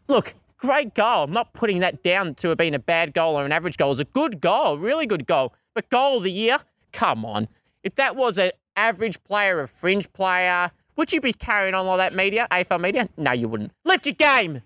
Look, 0.07 0.35
great 0.57 0.93
goal. 0.93 1.23
I'm 1.23 1.33
not 1.33 1.53
putting 1.53 1.79
that 1.79 2.01
down 2.01 2.35
to 2.35 2.55
being 2.55 2.73
a 2.75 2.79
bad 2.79 3.13
goal 3.13 3.39
or 3.39 3.45
an 3.45 3.51
average 3.51 3.77
goal. 3.77 3.91
It's 3.91 4.01
a 4.01 4.05
good 4.05 4.39
goal, 4.39 4.77
really 4.77 5.05
good 5.05 5.27
goal. 5.27 5.53
But 5.73 5.89
goal 5.89 6.17
of 6.17 6.23
the 6.23 6.31
year? 6.31 6.57
Come 6.93 7.25
on. 7.25 7.47
If 7.83 7.95
that 7.95 8.15
was 8.15 8.37
an 8.37 8.51
average 8.77 9.21
player, 9.23 9.61
a 9.61 9.67
fringe 9.67 10.11
player, 10.13 10.71
would 10.95 11.11
you 11.11 11.19
be 11.19 11.33
carrying 11.33 11.75
on 11.75 11.85
all 11.85 11.97
that 11.97 12.13
media, 12.13 12.47
AFL 12.51 12.79
media? 12.79 13.09
No, 13.17 13.31
you 13.31 13.47
wouldn't. 13.47 13.71
Lift 13.85 14.05
your 14.05 14.15
game. 14.15 14.61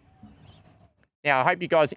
Now, 1.23 1.41
I 1.41 1.43
hope 1.43 1.61
you 1.61 1.67
guys 1.67 1.93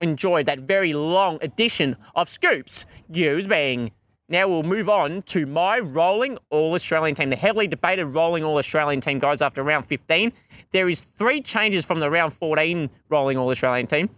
enjoyed 0.00 0.46
that 0.46 0.60
very 0.60 0.92
long 0.92 1.38
edition 1.42 1.96
of 2.14 2.28
Scoops 2.28 2.86
News 3.08 3.46
Bang. 3.46 3.90
Now 4.30 4.46
we'll 4.46 4.62
move 4.62 4.90
on 4.90 5.22
to 5.22 5.46
my 5.46 5.78
rolling 5.78 6.38
All 6.50 6.74
Australian 6.74 7.14
team, 7.14 7.30
the 7.30 7.36
heavily 7.36 7.66
debated 7.66 8.06
rolling 8.08 8.44
All 8.44 8.58
Australian 8.58 9.00
team, 9.00 9.18
guys, 9.18 9.40
after 9.40 9.62
round 9.62 9.86
15. 9.86 10.32
There 10.70 10.88
is 10.88 11.00
three 11.00 11.40
changes 11.40 11.84
from 11.84 11.98
the 11.98 12.10
round 12.10 12.34
14 12.34 12.90
rolling 13.08 13.38
All 13.38 13.48
Australian 13.48 13.86
team. 13.86 14.10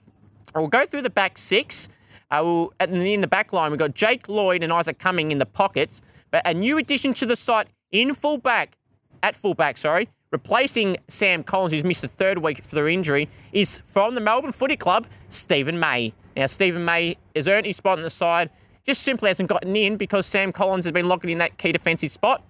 We'll 0.54 0.66
go 0.66 0.84
through 0.84 1.02
the 1.02 1.10
back 1.10 1.38
six. 1.38 1.88
Uh, 2.30 2.40
we'll, 2.44 2.72
in 2.80 3.20
the 3.20 3.26
back 3.26 3.52
line, 3.52 3.70
we've 3.70 3.78
got 3.78 3.94
Jake 3.94 4.28
Lloyd 4.28 4.62
and 4.62 4.72
Isaac 4.72 4.99
Cumming 4.99 5.32
in 5.32 5.38
the 5.38 5.46
pockets. 5.46 6.00
But 6.30 6.46
a 6.46 6.54
new 6.54 6.78
addition 6.78 7.12
to 7.14 7.26
the 7.26 7.37
site 7.37 7.68
in 7.90 8.14
fullback, 8.14 8.76
at 9.22 9.34
fullback, 9.34 9.78
sorry, 9.78 10.08
replacing 10.30 10.96
Sam 11.08 11.42
Collins, 11.42 11.72
who's 11.72 11.84
missed 11.84 12.02
the 12.02 12.08
third 12.08 12.38
week 12.38 12.62
for 12.62 12.75
their 12.75 12.88
injury, 12.88 13.28
is 13.52 13.80
from 13.84 14.14
the 14.14 14.20
Melbourne 14.20 14.52
Footy 14.52 14.76
Club, 14.76 15.06
Steven 15.28 15.78
May. 15.78 16.12
Now, 16.37 16.46
Steven 16.46 16.84
May 16.84 17.16
has 17.34 17.49
earned 17.49 17.66
his 17.66 17.76
spot 17.76 17.99
on 17.99 18.04
the 18.04 18.10
side, 18.10 18.50
just 18.84 19.02
simply 19.02 19.28
hasn't 19.28 19.49
gotten 19.49 19.75
in 19.75 19.96
because 19.96 20.26
Sam 20.26 20.52
Collins 20.52 20.84
has 20.84 20.92
been 20.92 21.08
locking 21.08 21.30
in 21.30 21.38
that 21.38 21.58
key 21.58 21.72
defensive 21.72 22.10
spot. 22.10 22.44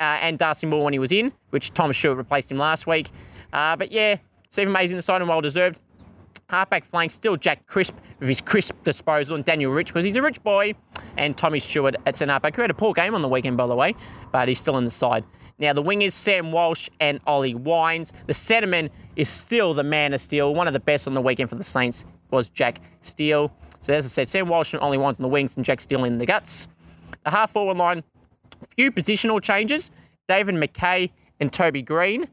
Uh, 0.00 0.18
and 0.22 0.36
Darcy 0.36 0.66
Moore 0.66 0.82
when 0.82 0.92
he 0.92 0.98
was 0.98 1.12
in, 1.12 1.32
which 1.50 1.70
Thomas 1.74 1.96
Stewart 1.96 2.16
replaced 2.16 2.50
him 2.50 2.58
last 2.58 2.88
week. 2.88 3.10
Uh, 3.52 3.76
but 3.76 3.92
yeah, 3.92 4.16
Steven 4.50 4.72
May's 4.72 4.90
in 4.90 4.96
the 4.96 5.02
side 5.02 5.20
and 5.20 5.28
well 5.28 5.40
deserved. 5.40 5.80
Halfback 6.52 6.84
flank, 6.84 7.10
still 7.10 7.36
Jack 7.36 7.66
Crisp 7.66 7.96
with 8.20 8.28
his 8.28 8.42
crisp 8.42 8.74
disposal, 8.84 9.36
and 9.36 9.44
Daniel 9.44 9.72
Rich 9.72 9.88
because 9.88 10.04
he's 10.04 10.16
a 10.16 10.22
rich 10.22 10.42
boy, 10.42 10.74
and 11.16 11.34
Tommy 11.34 11.58
Stewart 11.58 11.96
at 12.04 12.14
centre 12.14 12.32
halfback, 12.32 12.54
who 12.54 12.60
had 12.60 12.70
a 12.70 12.74
poor 12.74 12.92
game 12.92 13.14
on 13.14 13.22
the 13.22 13.28
weekend, 13.28 13.56
by 13.56 13.66
the 13.66 13.74
way, 13.74 13.94
but 14.32 14.48
he's 14.48 14.60
still 14.60 14.76
in 14.76 14.84
the 14.84 14.90
side. 14.90 15.24
Now, 15.58 15.72
the 15.72 15.82
wingers, 15.82 16.12
Sam 16.12 16.52
Walsh 16.52 16.90
and 17.00 17.20
Ollie 17.26 17.54
Wines. 17.54 18.12
The 18.26 18.34
centreman 18.34 18.90
is 19.16 19.30
still 19.30 19.72
the 19.72 19.82
man 19.82 20.12
of 20.12 20.20
steel. 20.20 20.54
One 20.54 20.66
of 20.66 20.74
the 20.74 20.80
best 20.80 21.08
on 21.08 21.14
the 21.14 21.22
weekend 21.22 21.48
for 21.48 21.56
the 21.56 21.64
Saints 21.64 22.04
was 22.30 22.50
Jack 22.50 22.80
Steele. 23.00 23.50
So, 23.80 23.94
as 23.94 24.04
I 24.04 24.08
said, 24.08 24.28
Sam 24.28 24.48
Walsh 24.48 24.74
and 24.74 24.82
Ollie 24.82 24.98
Wines 24.98 25.18
on 25.20 25.22
the 25.22 25.30
wings 25.30 25.56
and 25.56 25.64
Jack 25.64 25.80
Steele 25.80 26.04
in 26.04 26.18
the 26.18 26.26
guts. 26.26 26.68
The 27.24 27.30
half 27.30 27.52
forward 27.52 27.78
line, 27.78 28.02
few 28.76 28.92
positional 28.92 29.40
changes. 29.40 29.90
David 30.28 30.56
McKay 30.56 31.10
and 31.40 31.50
Toby 31.50 31.80
Greene, 31.80 32.28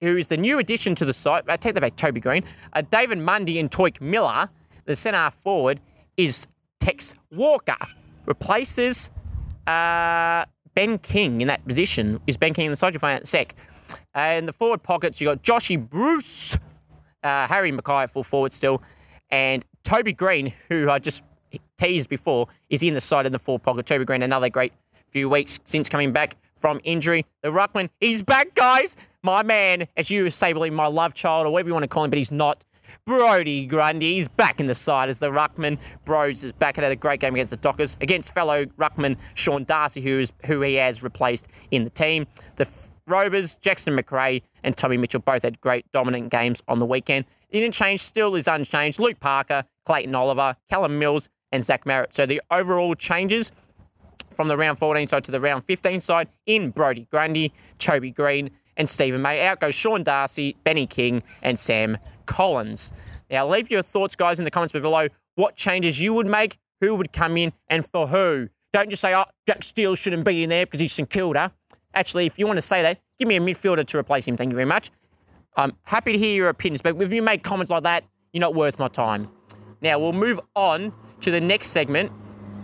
who 0.00 0.16
is 0.16 0.28
the 0.28 0.36
new 0.36 0.58
addition 0.58 0.94
to 0.96 1.04
the 1.04 1.12
site. 1.12 1.44
I 1.48 1.56
take 1.56 1.74
that 1.74 1.80
back, 1.80 1.96
Toby 1.96 2.20
Greene. 2.20 2.44
Uh, 2.72 2.82
David 2.90 3.18
Mundy 3.18 3.58
and 3.58 3.70
Touk 3.70 4.00
Miller, 4.00 4.48
the 4.84 4.96
centre 4.96 5.18
half 5.18 5.34
forward, 5.34 5.80
is 6.16 6.46
Tex 6.80 7.14
Walker. 7.32 7.76
Replaces 8.26 9.10
uh, 9.66 10.44
Ben 10.74 10.98
King 10.98 11.40
in 11.40 11.48
that 11.48 11.64
position. 11.64 12.20
Is 12.26 12.36
Ben 12.36 12.52
King 12.54 12.66
in 12.66 12.72
the 12.72 12.76
side? 12.76 12.92
You'll 12.92 13.00
find 13.00 13.14
out 13.14 13.20
in 13.20 13.24
a 13.24 13.26
sec. 13.26 13.54
Uh, 14.14 14.34
in 14.38 14.46
the 14.46 14.52
forward 14.52 14.82
pockets, 14.82 15.20
you've 15.20 15.28
got 15.28 15.42
Joshy 15.42 15.76
Bruce, 15.78 16.56
uh, 17.22 17.46
Harry 17.46 17.72
McKay 17.72 18.08
full 18.10 18.22
forward 18.22 18.52
still, 18.52 18.82
and 19.30 19.64
Toby 19.84 20.12
Greene, 20.12 20.52
who 20.68 20.90
I 20.90 20.98
just 20.98 21.22
teased 21.78 22.08
before, 22.08 22.48
is 22.70 22.82
in 22.82 22.94
the 22.94 23.00
side 23.00 23.26
in 23.26 23.32
the 23.32 23.38
forward 23.38 23.62
pocket. 23.62 23.86
Toby 23.86 24.04
Greene, 24.04 24.22
another 24.22 24.48
great 24.48 24.72
few 25.10 25.28
weeks 25.28 25.60
since 25.64 25.88
coming 25.88 26.12
back 26.12 26.36
from 26.58 26.80
injury. 26.84 27.24
The 27.42 27.50
Ruckman, 27.50 27.88
he's 28.00 28.22
back, 28.22 28.54
guys. 28.54 28.96
My 29.26 29.42
man, 29.42 29.88
as 29.96 30.08
you 30.08 30.30
say, 30.30 30.52
believe 30.52 30.72
my 30.72 30.86
love 30.86 31.12
child, 31.12 31.48
or 31.48 31.50
whatever 31.50 31.70
you 31.70 31.72
want 31.72 31.82
to 31.82 31.88
call 31.88 32.04
him, 32.04 32.10
but 32.10 32.18
he's 32.18 32.30
not. 32.30 32.64
Brodie 33.06 33.66
Grundy, 33.66 34.14
he's 34.14 34.28
back 34.28 34.60
in 34.60 34.68
the 34.68 34.74
side 34.74 35.08
as 35.08 35.18
the 35.18 35.30
Ruckman. 35.30 35.78
Bros 36.04 36.44
is 36.44 36.52
back 36.52 36.78
and 36.78 36.84
had 36.84 36.92
a 36.92 36.96
great 36.96 37.18
game 37.18 37.34
against 37.34 37.50
the 37.50 37.56
Dockers, 37.56 37.96
against 38.00 38.32
fellow 38.32 38.66
Ruckman 38.78 39.16
Sean 39.34 39.64
Darcy, 39.64 40.00
who, 40.00 40.20
is, 40.20 40.32
who 40.46 40.60
he 40.60 40.74
has 40.74 41.02
replaced 41.02 41.48
in 41.72 41.82
the 41.82 41.90
team. 41.90 42.24
The 42.54 42.70
Rovers, 43.08 43.56
Jackson 43.56 43.96
Macrae 43.96 44.44
and 44.62 44.76
Tommy 44.76 44.96
Mitchell 44.96 45.20
both 45.20 45.42
had 45.42 45.60
great 45.60 45.90
dominant 45.90 46.30
games 46.30 46.62
on 46.68 46.78
the 46.78 46.86
weekend. 46.86 47.24
The 47.50 47.58
interchange 47.58 47.98
still 47.98 48.36
is 48.36 48.46
unchanged. 48.46 49.00
Luke 49.00 49.18
Parker, 49.18 49.64
Clayton 49.86 50.14
Oliver, 50.14 50.54
Callum 50.70 51.00
Mills, 51.00 51.28
and 51.50 51.64
Zach 51.64 51.84
Merrett. 51.84 52.12
So 52.12 52.26
the 52.26 52.40
overall 52.52 52.94
changes 52.94 53.50
from 54.30 54.46
the 54.46 54.56
round 54.56 54.78
14 54.78 55.04
side 55.04 55.24
to 55.24 55.32
the 55.32 55.40
round 55.40 55.64
15 55.64 55.98
side 55.98 56.28
in 56.46 56.70
Brodie 56.70 57.08
Grundy, 57.10 57.52
Toby 57.78 58.12
Greene, 58.12 58.50
and 58.76 58.88
Steven 58.88 59.22
May. 59.22 59.46
Out 59.46 59.60
goes 59.60 59.74
Sean 59.74 60.02
Darcy, 60.02 60.56
Benny 60.64 60.86
King, 60.86 61.22
and 61.42 61.58
Sam 61.58 61.98
Collins. 62.26 62.92
Now, 63.30 63.48
leave 63.48 63.70
your 63.70 63.82
thoughts, 63.82 64.14
guys, 64.14 64.38
in 64.38 64.44
the 64.44 64.50
comments 64.50 64.72
below. 64.72 65.08
What 65.34 65.56
changes 65.56 66.00
you 66.00 66.14
would 66.14 66.26
make, 66.26 66.58
who 66.80 66.94
would 66.94 67.12
come 67.12 67.36
in, 67.36 67.52
and 67.68 67.84
for 67.84 68.06
who. 68.06 68.48
Don't 68.72 68.90
just 68.90 69.00
say, 69.00 69.14
oh, 69.14 69.24
Jack 69.46 69.62
Steele 69.62 69.94
shouldn't 69.94 70.24
be 70.24 70.42
in 70.42 70.50
there 70.50 70.66
because 70.66 70.80
he's 70.80 70.92
St 70.92 71.08
Kilda. 71.08 71.52
Actually, 71.94 72.26
if 72.26 72.38
you 72.38 72.46
want 72.46 72.58
to 72.58 72.62
say 72.62 72.82
that, 72.82 73.00
give 73.18 73.26
me 73.26 73.36
a 73.36 73.40
midfielder 73.40 73.84
to 73.86 73.98
replace 73.98 74.28
him. 74.28 74.36
Thank 74.36 74.50
you 74.50 74.56
very 74.56 74.66
much. 74.66 74.90
I'm 75.56 75.72
happy 75.82 76.12
to 76.12 76.18
hear 76.18 76.34
your 76.34 76.50
opinions, 76.50 76.82
but 76.82 77.00
if 77.00 77.12
you 77.12 77.22
make 77.22 77.42
comments 77.42 77.70
like 77.70 77.84
that, 77.84 78.04
you're 78.32 78.42
not 78.42 78.54
worth 78.54 78.78
my 78.78 78.88
time. 78.88 79.28
Now, 79.80 79.98
we'll 79.98 80.12
move 80.12 80.38
on 80.54 80.92
to 81.20 81.30
the 81.30 81.40
next 81.40 81.68
segment, 81.68 82.12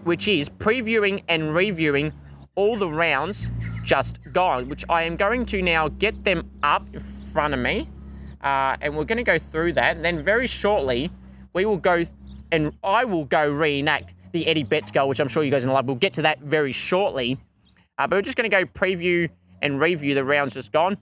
which 0.04 0.28
is 0.28 0.48
previewing 0.50 1.22
and 1.28 1.54
reviewing 1.54 2.12
all 2.54 2.76
the 2.76 2.88
rounds 2.88 3.50
just 3.82 4.20
gone, 4.32 4.68
which 4.68 4.84
I 4.88 5.02
am 5.02 5.16
going 5.16 5.44
to 5.46 5.62
now 5.62 5.88
get 5.88 6.24
them 6.24 6.48
up 6.62 6.86
in 6.92 7.00
front 7.00 7.54
of 7.54 7.60
me. 7.60 7.88
Uh, 8.40 8.76
and 8.80 8.96
we're 8.96 9.04
going 9.04 9.18
to 9.18 9.24
go 9.24 9.38
through 9.38 9.72
that. 9.74 9.96
And 9.96 10.04
then 10.04 10.24
very 10.24 10.46
shortly, 10.46 11.10
we 11.52 11.64
will 11.64 11.76
go 11.76 12.02
and 12.50 12.72
I 12.84 13.04
will 13.04 13.24
go 13.24 13.50
reenact 13.50 14.14
the 14.32 14.46
Eddie 14.46 14.64
Betts 14.64 14.90
goal, 14.90 15.08
which 15.08 15.20
I'm 15.20 15.28
sure 15.28 15.42
you 15.42 15.50
guys 15.50 15.66
are 15.66 15.72
love. 15.72 15.86
We'll 15.86 15.96
get 15.96 16.12
to 16.14 16.22
that 16.22 16.40
very 16.40 16.72
shortly. 16.72 17.38
Uh, 17.98 18.06
but 18.06 18.16
we're 18.16 18.22
just 18.22 18.36
going 18.36 18.48
to 18.50 18.54
go 18.54 18.64
preview 18.64 19.28
and 19.62 19.80
review 19.80 20.14
the 20.14 20.24
rounds 20.24 20.54
just 20.54 20.72
gone. 20.72 20.98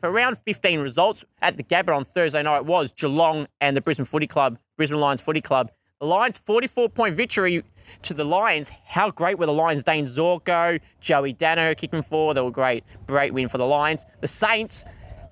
For 0.00 0.10
round 0.10 0.38
15 0.44 0.80
results 0.80 1.24
at 1.42 1.56
the 1.56 1.62
Gabba 1.64 1.96
on 1.96 2.04
Thursday 2.04 2.42
night 2.42 2.64
was 2.64 2.92
Geelong 2.92 3.46
and 3.60 3.76
the 3.76 3.80
Brisbane 3.80 4.04
Footy 4.04 4.26
Club, 4.26 4.58
Brisbane 4.76 5.00
Lions 5.00 5.20
Footy 5.20 5.40
Club. 5.40 5.70
The 6.00 6.06
Lions 6.06 6.36
44 6.38 6.90
point 6.90 7.14
victory 7.14 7.64
to 8.02 8.14
the 8.14 8.24
Lions. 8.24 8.70
How 8.84 9.10
great 9.10 9.38
were 9.38 9.46
the 9.46 9.52
Lions? 9.52 9.82
Dane 9.82 10.06
Zorko, 10.06 10.80
Joey 11.00 11.32
Dano 11.32 11.74
kicking 11.74 12.02
four. 12.02 12.34
They 12.34 12.40
were 12.40 12.50
great. 12.50 12.84
Great 13.06 13.32
win 13.32 13.48
for 13.48 13.58
the 13.58 13.66
Lions. 13.66 14.06
The 14.20 14.28
Saints 14.28 14.84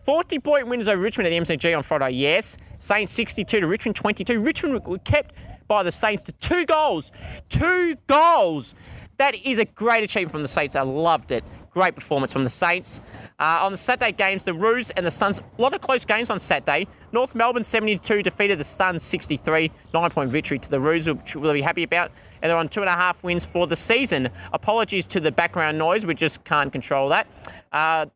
40 0.05 0.39
point 0.41 0.69
wins 0.69 0.89
over 0.89 1.01
Richmond 1.01 1.27
at 1.27 1.31
the 1.31 1.57
MCG 1.57 1.75
on 1.77 1.83
Friday, 1.83 2.11
yes. 2.11 2.59
Saints 2.79 3.11
62 3.13 3.61
to 3.61 3.67
Richmond 3.67 3.97
22. 3.97 4.39
Richmond 4.41 4.85
were 4.85 4.99
kept 4.99 5.35
by 5.67 5.83
the 5.83 5.93
Saints 5.93 6.23
to 6.25 6.33
two 6.33 6.67
goals. 6.67 7.11
Two 7.49 7.97
goals. 8.07 8.75
That 9.17 9.35
is 9.47 9.59
a 9.59 9.65
great 9.65 10.05
achievement 10.05 10.33
from 10.33 10.43
the 10.43 10.49
Saints. 10.49 10.77
I 10.77 10.83
loved 10.83 11.33
it. 11.33 11.43
Great 11.75 11.97
performance 11.97 12.33
from 12.33 12.45
the 12.45 12.50
Saints. 12.50 13.00
Uh, 13.40 13.61
on 13.62 13.73
the 13.73 13.78
Saturday 13.78 14.12
games, 14.12 14.45
the 14.45 14.54
Roos 14.54 14.90
and 14.90 15.04
the 15.04 15.11
Suns, 15.11 15.43
a 15.59 15.61
lot 15.62 15.75
of 15.75 15.81
close 15.81 16.04
games 16.04 16.31
on 16.31 16.38
Saturday. 16.38 16.87
North 17.12 17.35
Melbourne 17.35 17.64
72 17.64 18.23
defeated 18.23 18.59
the 18.59 18.64
Suns 18.64 19.02
63, 19.02 19.73
nine 19.93 20.11
point 20.11 20.31
victory 20.31 20.57
to 20.57 20.71
the 20.71 20.78
Roos, 20.78 21.11
which 21.11 21.35
we'll 21.35 21.52
be 21.52 21.61
happy 21.61 21.83
about. 21.83 22.12
And 22.40 22.50
they're 22.50 22.57
on 22.57 22.69
two 22.69 22.81
and 22.81 22.88
a 22.88 22.93
half 22.93 23.25
wins 23.25 23.45
for 23.45 23.66
the 23.66 23.75
season. 23.75 24.28
Apologies 24.52 25.09
to 25.09 25.21
the 25.21 25.33
background 25.33 25.76
noise, 25.76 26.07
we 26.07 26.14
just 26.14 26.45
can't 26.45 26.71
control 26.71 27.09
that. 27.09 27.26
Uh, 27.73 28.07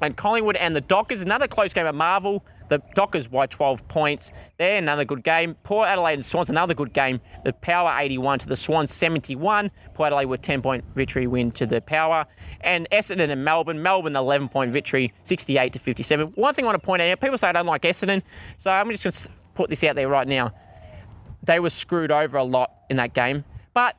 and 0.00 0.16
Collingwood 0.16 0.56
and 0.56 0.74
the 0.74 0.80
Dockers. 0.80 1.22
Another 1.22 1.46
close 1.46 1.72
game 1.72 1.86
at 1.86 1.94
Marvel. 1.94 2.44
The 2.72 2.82
Dockers 2.94 3.28
by 3.28 3.44
12 3.44 3.86
points. 3.88 4.32
There, 4.56 4.78
another 4.78 5.04
good 5.04 5.22
game. 5.22 5.56
Port 5.62 5.88
Adelaide 5.88 6.14
and 6.14 6.24
Swans, 6.24 6.48
another 6.48 6.72
good 6.72 6.94
game. 6.94 7.20
The 7.44 7.52
Power 7.52 7.92
81 7.98 8.38
to 8.38 8.48
the 8.48 8.56
Swans 8.56 8.90
71. 8.90 9.70
Port 9.92 10.06
Adelaide 10.06 10.24
with 10.24 10.40
10 10.40 10.62
point 10.62 10.82
victory 10.94 11.26
win 11.26 11.50
to 11.52 11.66
the 11.66 11.82
Power. 11.82 12.24
And 12.62 12.88
Essendon 12.88 13.28
and 13.28 13.44
Melbourne. 13.44 13.82
Melbourne 13.82 14.16
11 14.16 14.48
point 14.48 14.72
victory 14.72 15.12
68 15.24 15.74
to 15.74 15.78
57. 15.78 16.28
One 16.28 16.54
thing 16.54 16.64
I 16.64 16.68
want 16.68 16.82
to 16.82 16.86
point 16.86 17.02
out 17.02 17.20
people 17.20 17.36
say 17.36 17.50
I 17.50 17.52
don't 17.52 17.66
like 17.66 17.82
Essendon. 17.82 18.22
So 18.56 18.70
I'm 18.70 18.88
just 18.90 19.04
going 19.04 19.12
to 19.12 19.28
put 19.52 19.68
this 19.68 19.84
out 19.84 19.94
there 19.94 20.08
right 20.08 20.26
now. 20.26 20.50
They 21.42 21.60
were 21.60 21.68
screwed 21.68 22.10
over 22.10 22.38
a 22.38 22.42
lot 22.42 22.72
in 22.88 22.96
that 22.96 23.12
game. 23.12 23.44
But 23.74 23.98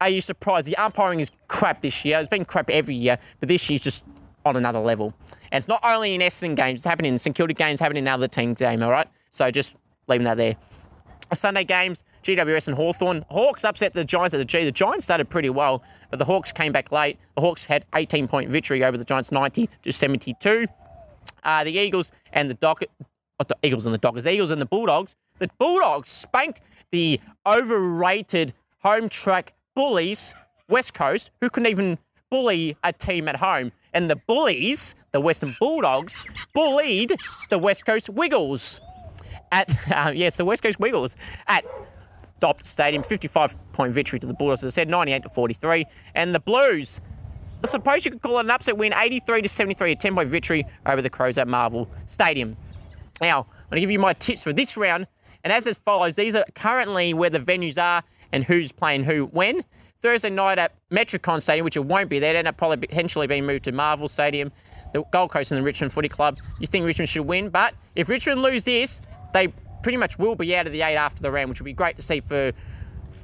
are 0.00 0.08
you 0.08 0.20
surprised? 0.20 0.66
The 0.66 0.76
umpiring 0.76 1.20
is 1.20 1.30
crap 1.46 1.82
this 1.82 2.04
year. 2.04 2.18
It's 2.18 2.28
been 2.28 2.44
crap 2.44 2.68
every 2.68 2.96
year, 2.96 3.16
but 3.38 3.48
this 3.48 3.70
year's 3.70 3.82
just 3.82 4.04
on 4.48 4.56
another 4.56 4.80
level. 4.80 5.14
And 5.52 5.58
it's 5.60 5.68
not 5.68 5.80
only 5.84 6.14
in 6.14 6.20
Essendon 6.20 6.56
games, 6.56 6.80
it's 6.80 6.86
happening 6.86 7.12
in 7.12 7.18
St 7.18 7.36
Kilda 7.36 7.54
games, 7.54 7.80
happening 7.80 8.04
in 8.04 8.08
other 8.08 8.28
team 8.28 8.54
game, 8.54 8.82
all 8.82 8.90
right? 8.90 9.08
So 9.30 9.50
just 9.50 9.76
leaving 10.08 10.24
that 10.24 10.36
there. 10.36 10.56
Sunday 11.34 11.64
games, 11.64 12.04
GWS 12.22 12.68
and 12.68 12.76
Hawthorn. 12.76 13.22
Hawks 13.30 13.64
upset 13.64 13.92
the 13.92 14.04
Giants 14.04 14.34
at 14.34 14.38
the 14.38 14.44
G. 14.44 14.64
The 14.64 14.72
Giants 14.72 15.04
started 15.04 15.28
pretty 15.28 15.50
well, 15.50 15.82
but 16.10 16.18
the 16.18 16.24
Hawks 16.24 16.52
came 16.52 16.72
back 16.72 16.90
late. 16.90 17.18
The 17.34 17.42
Hawks 17.42 17.66
had 17.66 17.84
18 17.94 18.28
point 18.28 18.50
victory 18.50 18.82
over 18.82 18.96
the 18.96 19.04
Giants, 19.04 19.30
90 19.30 19.68
to 19.82 19.92
72. 19.92 20.66
Uh, 21.42 21.64
the 21.64 21.72
Eagles 21.72 22.12
and 22.32 22.48
the 22.48 22.54
Dockers, 22.54 22.88
oh, 23.40 23.44
the 23.46 23.56
Eagles 23.62 23.84
and 23.86 23.94
the 23.94 23.98
Dockers, 23.98 24.26
Eagles 24.26 24.50
and 24.50 24.60
the 24.60 24.66
Bulldogs. 24.66 25.16
The 25.38 25.50
Bulldogs 25.58 26.08
spanked 26.08 26.62
the 26.90 27.20
overrated 27.46 28.54
home 28.78 29.08
track 29.08 29.52
bullies, 29.74 30.34
West 30.68 30.94
Coast, 30.94 31.30
who 31.40 31.50
couldn't 31.50 31.70
even 31.70 31.98
bully 32.30 32.76
a 32.84 32.92
team 32.92 33.28
at 33.28 33.36
home 33.36 33.72
and 33.94 34.10
the 34.10 34.16
Bullies, 34.16 34.94
the 35.12 35.20
Western 35.20 35.56
Bulldogs, 35.58 36.24
bullied 36.54 37.14
the 37.48 37.58
West 37.58 37.86
Coast 37.86 38.10
Wiggles. 38.10 38.80
At 39.50 39.74
uh, 39.92 40.12
yes, 40.14 40.36
the 40.36 40.44
West 40.44 40.62
Coast 40.62 40.78
Wiggles 40.78 41.16
at 41.46 41.64
Optus 42.40 42.64
Stadium, 42.64 43.02
55 43.02 43.56
point 43.72 43.92
victory 43.92 44.18
to 44.18 44.26
the 44.26 44.34
Bulldogs. 44.34 44.64
As 44.64 44.74
I 44.74 44.82
said, 44.82 44.88
98 44.88 45.22
to 45.24 45.28
43, 45.28 45.84
and 46.14 46.34
the 46.34 46.40
Blues. 46.40 47.00
I 47.62 47.66
suppose 47.66 48.04
you 48.04 48.12
could 48.12 48.22
call 48.22 48.38
it 48.38 48.44
an 48.44 48.50
upset 48.52 48.76
win, 48.76 48.94
83 48.94 49.42
to 49.42 49.48
73, 49.48 49.92
a 49.92 49.96
10 49.96 50.14
point 50.14 50.28
victory 50.28 50.64
over 50.86 51.02
the 51.02 51.10
Crows 51.10 51.38
at 51.38 51.48
Marvel 51.48 51.90
Stadium. 52.06 52.56
Now, 53.20 53.40
I'm 53.40 53.70
going 53.70 53.76
to 53.76 53.80
give 53.80 53.90
you 53.90 53.98
my 53.98 54.12
tips 54.12 54.44
for 54.44 54.52
this 54.52 54.76
round, 54.76 55.08
and 55.42 55.52
as 55.52 55.66
it 55.66 55.76
follows, 55.78 56.14
these 56.14 56.36
are 56.36 56.44
currently 56.54 57.14
where 57.14 57.30
the 57.30 57.40
venues 57.40 57.82
are 57.82 58.04
and 58.32 58.44
who's 58.44 58.70
playing 58.70 59.02
who 59.04 59.24
when. 59.26 59.64
Thursday 60.00 60.30
night 60.30 60.58
at 60.58 60.72
Metricon 60.90 61.42
Stadium, 61.42 61.64
which 61.64 61.76
it 61.76 61.84
won't 61.84 62.08
be 62.08 62.20
there, 62.20 62.34
it 62.34 62.56
probably 62.56 62.76
potentially 62.76 63.26
being 63.26 63.44
moved 63.44 63.64
to 63.64 63.72
Marvel 63.72 64.06
Stadium, 64.06 64.52
the 64.92 65.02
Gold 65.10 65.30
Coast 65.30 65.50
and 65.50 65.60
the 65.60 65.64
Richmond 65.64 65.92
Footy 65.92 66.08
Club. 66.08 66.38
You 66.60 66.68
think 66.68 66.86
Richmond 66.86 67.08
should 67.08 67.26
win, 67.26 67.48
but 67.48 67.74
if 67.96 68.08
Richmond 68.08 68.40
lose 68.40 68.62
this, 68.62 69.02
they 69.32 69.48
pretty 69.82 69.98
much 69.98 70.16
will 70.18 70.36
be 70.36 70.54
out 70.54 70.66
of 70.66 70.72
the 70.72 70.82
eight 70.82 70.96
after 70.96 71.20
the 71.20 71.30
round, 71.30 71.48
which 71.48 71.60
would 71.60 71.64
be 71.64 71.72
great 71.72 71.96
to 71.96 72.02
see 72.02 72.20
for 72.20 72.52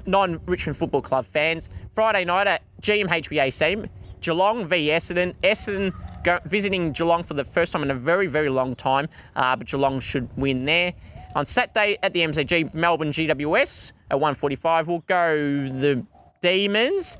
non-Richmond 0.05 0.77
Football 0.77 1.01
Club 1.01 1.25
fans. 1.25 1.69
Friday 1.93 2.25
night 2.25 2.47
at 2.47 2.61
GMHBA 2.81 3.53
Stadium, 3.53 3.87
Geelong 4.19 4.65
v 4.65 4.89
Essendon. 4.89 5.33
Essendon 5.43 5.93
go, 6.23 6.39
visiting 6.45 6.91
Geelong 6.91 7.23
for 7.23 7.35
the 7.35 7.43
first 7.43 7.71
time 7.71 7.83
in 7.83 7.91
a 7.91 7.95
very, 7.95 8.27
very 8.27 8.49
long 8.49 8.75
time, 8.75 9.07
uh, 9.37 9.55
but 9.55 9.67
Geelong 9.67 10.01
should 10.01 10.27
win 10.37 10.65
there. 10.65 10.93
On 11.35 11.45
Saturday 11.45 11.97
at 12.03 12.13
the 12.13 12.21
MCG, 12.21 12.73
Melbourne 12.73 13.11
GWS 13.11 13.93
at 14.11 14.19
1:45. 14.19 14.87
We'll 14.87 14.99
go 14.99 15.35
the 15.67 16.05
Demons. 16.45 17.17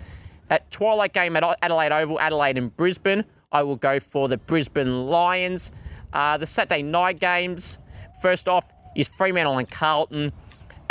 At 0.51 0.69
Twilight 0.69 1.11
game 1.13 1.35
at 1.35 1.43
Adelaide 1.63 1.91
Oval, 1.91 2.19
Adelaide 2.19 2.59
and 2.59 2.75
Brisbane, 2.77 3.25
I 3.51 3.63
will 3.63 3.75
go 3.75 3.99
for 3.99 4.27
the 4.27 4.37
Brisbane 4.37 5.07
Lions. 5.07 5.71
Uh, 6.13 6.37
the 6.37 6.45
Saturday 6.45 6.83
night 6.83 7.19
games, 7.19 7.95
first 8.21 8.47
off, 8.47 8.71
is 8.95 9.07
Fremantle 9.07 9.57
and 9.57 9.67
Carlton 9.71 10.31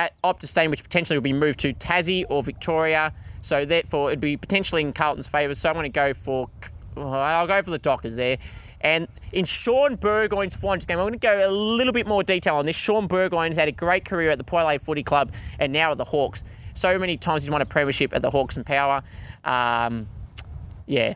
at 0.00 0.20
Optus 0.24 0.48
Stadium, 0.48 0.72
which 0.72 0.82
potentially 0.82 1.16
will 1.16 1.22
be 1.22 1.32
moved 1.32 1.60
to 1.60 1.72
Tassie 1.74 2.24
or 2.28 2.42
Victoria. 2.42 3.12
So 3.40 3.64
therefore, 3.64 4.08
it'd 4.08 4.18
be 4.18 4.36
potentially 4.36 4.82
in 4.82 4.92
Carlton's 4.92 5.28
favour. 5.28 5.54
So 5.54 5.68
I'm 5.68 5.76
going 5.76 5.84
to 5.84 5.88
go 5.88 6.12
for, 6.12 6.50
I'll 6.96 7.46
go 7.46 7.62
for 7.62 7.70
the 7.70 7.78
Dockers 7.78 8.16
there. 8.16 8.36
And 8.80 9.06
in 9.32 9.44
Shaun 9.44 9.94
Burgoyne's 9.94 10.56
final 10.56 10.84
game, 10.84 10.98
I'm 10.98 11.04
going 11.04 11.12
to 11.12 11.18
go 11.20 11.48
a 11.48 11.52
little 11.52 11.92
bit 11.92 12.08
more 12.08 12.24
detail 12.24 12.56
on 12.56 12.66
this. 12.66 12.74
Shaun 12.74 13.06
Burgoyne's 13.06 13.56
had 13.56 13.68
a 13.68 13.72
great 13.72 14.04
career 14.04 14.30
at 14.30 14.38
the 14.38 14.56
Adelaide 14.56 14.80
Footy 14.80 15.04
Club 15.04 15.30
and 15.61 15.72
now 15.72 15.92
at 15.92 15.98
the 15.98 16.04
Hawks. 16.04 16.42
So 16.74 16.98
many 16.98 17.16
times 17.16 17.42
he's 17.42 17.50
won 17.50 17.62
a 17.62 17.66
premiership 17.66 18.12
at 18.14 18.22
the 18.22 18.30
Hawks 18.30 18.56
and 18.56 18.66
Power. 18.66 19.02
Um, 19.44 20.06
yeah. 20.87 21.14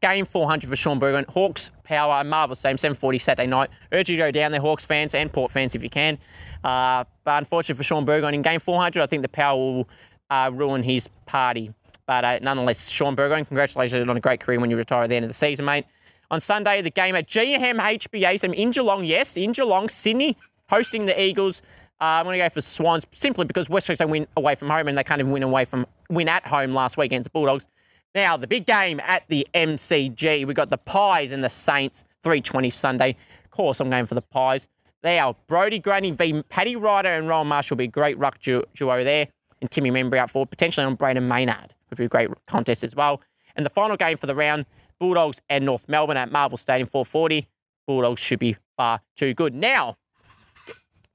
Game 0.00 0.26
400 0.26 0.68
for 0.68 0.76
Shaun 0.76 0.98
Burgoyne. 0.98 1.24
Hawks, 1.28 1.70
Power, 1.82 2.22
Marvel 2.24 2.54
Stadium, 2.54 2.76
740 2.76 3.18
Saturday 3.18 3.48
night. 3.48 3.70
Urge 3.92 4.10
you 4.10 4.16
to 4.16 4.22
go 4.24 4.30
down 4.30 4.52
there, 4.52 4.60
Hawks 4.60 4.84
fans 4.84 5.14
and 5.14 5.32
Port 5.32 5.50
fans 5.50 5.74
if 5.74 5.82
you 5.82 5.88
can. 5.88 6.18
Uh, 6.62 7.04
but 7.24 7.38
unfortunately 7.38 7.78
for 7.78 7.84
Shaun 7.84 8.04
Burgoyne, 8.04 8.34
in 8.34 8.42
game 8.42 8.60
400, 8.60 9.02
I 9.02 9.06
think 9.06 9.22
the 9.22 9.28
Power 9.28 9.56
will 9.56 9.88
uh, 10.28 10.50
ruin 10.52 10.82
his 10.82 11.08
party. 11.26 11.72
But 12.06 12.24
uh, 12.24 12.38
nonetheless, 12.42 12.90
Shaun 12.90 13.14
Burgoyne, 13.14 13.44
congratulations 13.44 14.08
on 14.08 14.16
a 14.16 14.20
great 14.20 14.40
career 14.40 14.60
when 14.60 14.70
you 14.70 14.76
retire 14.76 15.04
at 15.04 15.08
the 15.08 15.16
end 15.16 15.24
of 15.24 15.30
the 15.30 15.34
season, 15.34 15.64
mate. 15.64 15.86
On 16.30 16.40
Sunday, 16.40 16.82
the 16.82 16.90
game 16.90 17.14
at 17.14 17.26
GM 17.26 17.78
HBA, 17.78 18.40
so 18.40 18.50
in 18.50 18.70
Geelong, 18.70 19.04
yes, 19.04 19.36
in 19.36 19.52
Geelong, 19.52 19.88
Sydney, 19.88 20.36
hosting 20.68 21.06
the 21.06 21.20
Eagles. 21.20 21.62
Uh, 22.04 22.18
I'm 22.18 22.26
going 22.26 22.34
to 22.38 22.44
go 22.44 22.50
for 22.50 22.60
Swans 22.60 23.06
simply 23.14 23.46
because 23.46 23.70
West 23.70 23.86
Coast 23.86 23.98
they 23.98 24.04
win 24.04 24.26
away 24.36 24.56
from 24.56 24.68
home 24.68 24.88
and 24.88 24.98
they 24.98 25.02
can't 25.02 25.20
even 25.20 25.32
win 25.32 25.42
away 25.42 25.64
from 25.64 25.86
win 26.10 26.28
at 26.28 26.46
home 26.46 26.74
last 26.74 26.98
week 26.98 27.06
against 27.06 27.24
the 27.24 27.30
Bulldogs. 27.30 27.66
Now 28.14 28.36
the 28.36 28.46
big 28.46 28.66
game 28.66 29.00
at 29.00 29.26
the 29.28 29.46
MCG, 29.54 30.46
we 30.46 30.52
got 30.52 30.68
the 30.68 30.76
Pies 30.76 31.32
and 31.32 31.42
the 31.42 31.48
Saints, 31.48 32.04
3:20 32.22 32.70
Sunday. 32.70 33.16
Of 33.46 33.50
course, 33.52 33.80
I'm 33.80 33.88
going 33.88 34.04
for 34.04 34.16
the 34.16 34.20
Pies. 34.20 34.68
Now 35.02 35.38
Brodie 35.46 35.78
Grundy 35.78 36.10
v 36.10 36.42
Paddy 36.50 36.76
Ryder 36.76 37.08
and 37.08 37.26
Rowan 37.26 37.46
Marshall 37.46 37.76
will 37.76 37.78
be 37.78 37.84
a 37.84 37.88
great 37.88 38.18
ruck 38.18 38.38
duo 38.38 39.02
there, 39.02 39.28
and 39.62 39.70
Timmy 39.70 39.90
Membrey 39.90 40.18
out 40.18 40.28
for 40.28 40.46
potentially 40.46 40.84
on 40.84 40.98
Brayden 40.98 41.22
Maynard 41.22 41.72
would 41.88 41.96
be 41.96 42.04
a 42.04 42.08
great 42.08 42.28
contest 42.46 42.84
as 42.84 42.94
well. 42.94 43.22
And 43.56 43.64
the 43.64 43.70
final 43.70 43.96
game 43.96 44.18
for 44.18 44.26
the 44.26 44.34
round, 44.34 44.66
Bulldogs 44.98 45.40
and 45.48 45.64
North 45.64 45.88
Melbourne 45.88 46.18
at 46.18 46.30
Marvel 46.30 46.58
Stadium, 46.58 46.86
4:40. 46.86 47.46
Bulldogs 47.86 48.20
should 48.20 48.40
be 48.40 48.58
far 48.76 49.00
too 49.16 49.32
good. 49.32 49.54
Now 49.54 49.96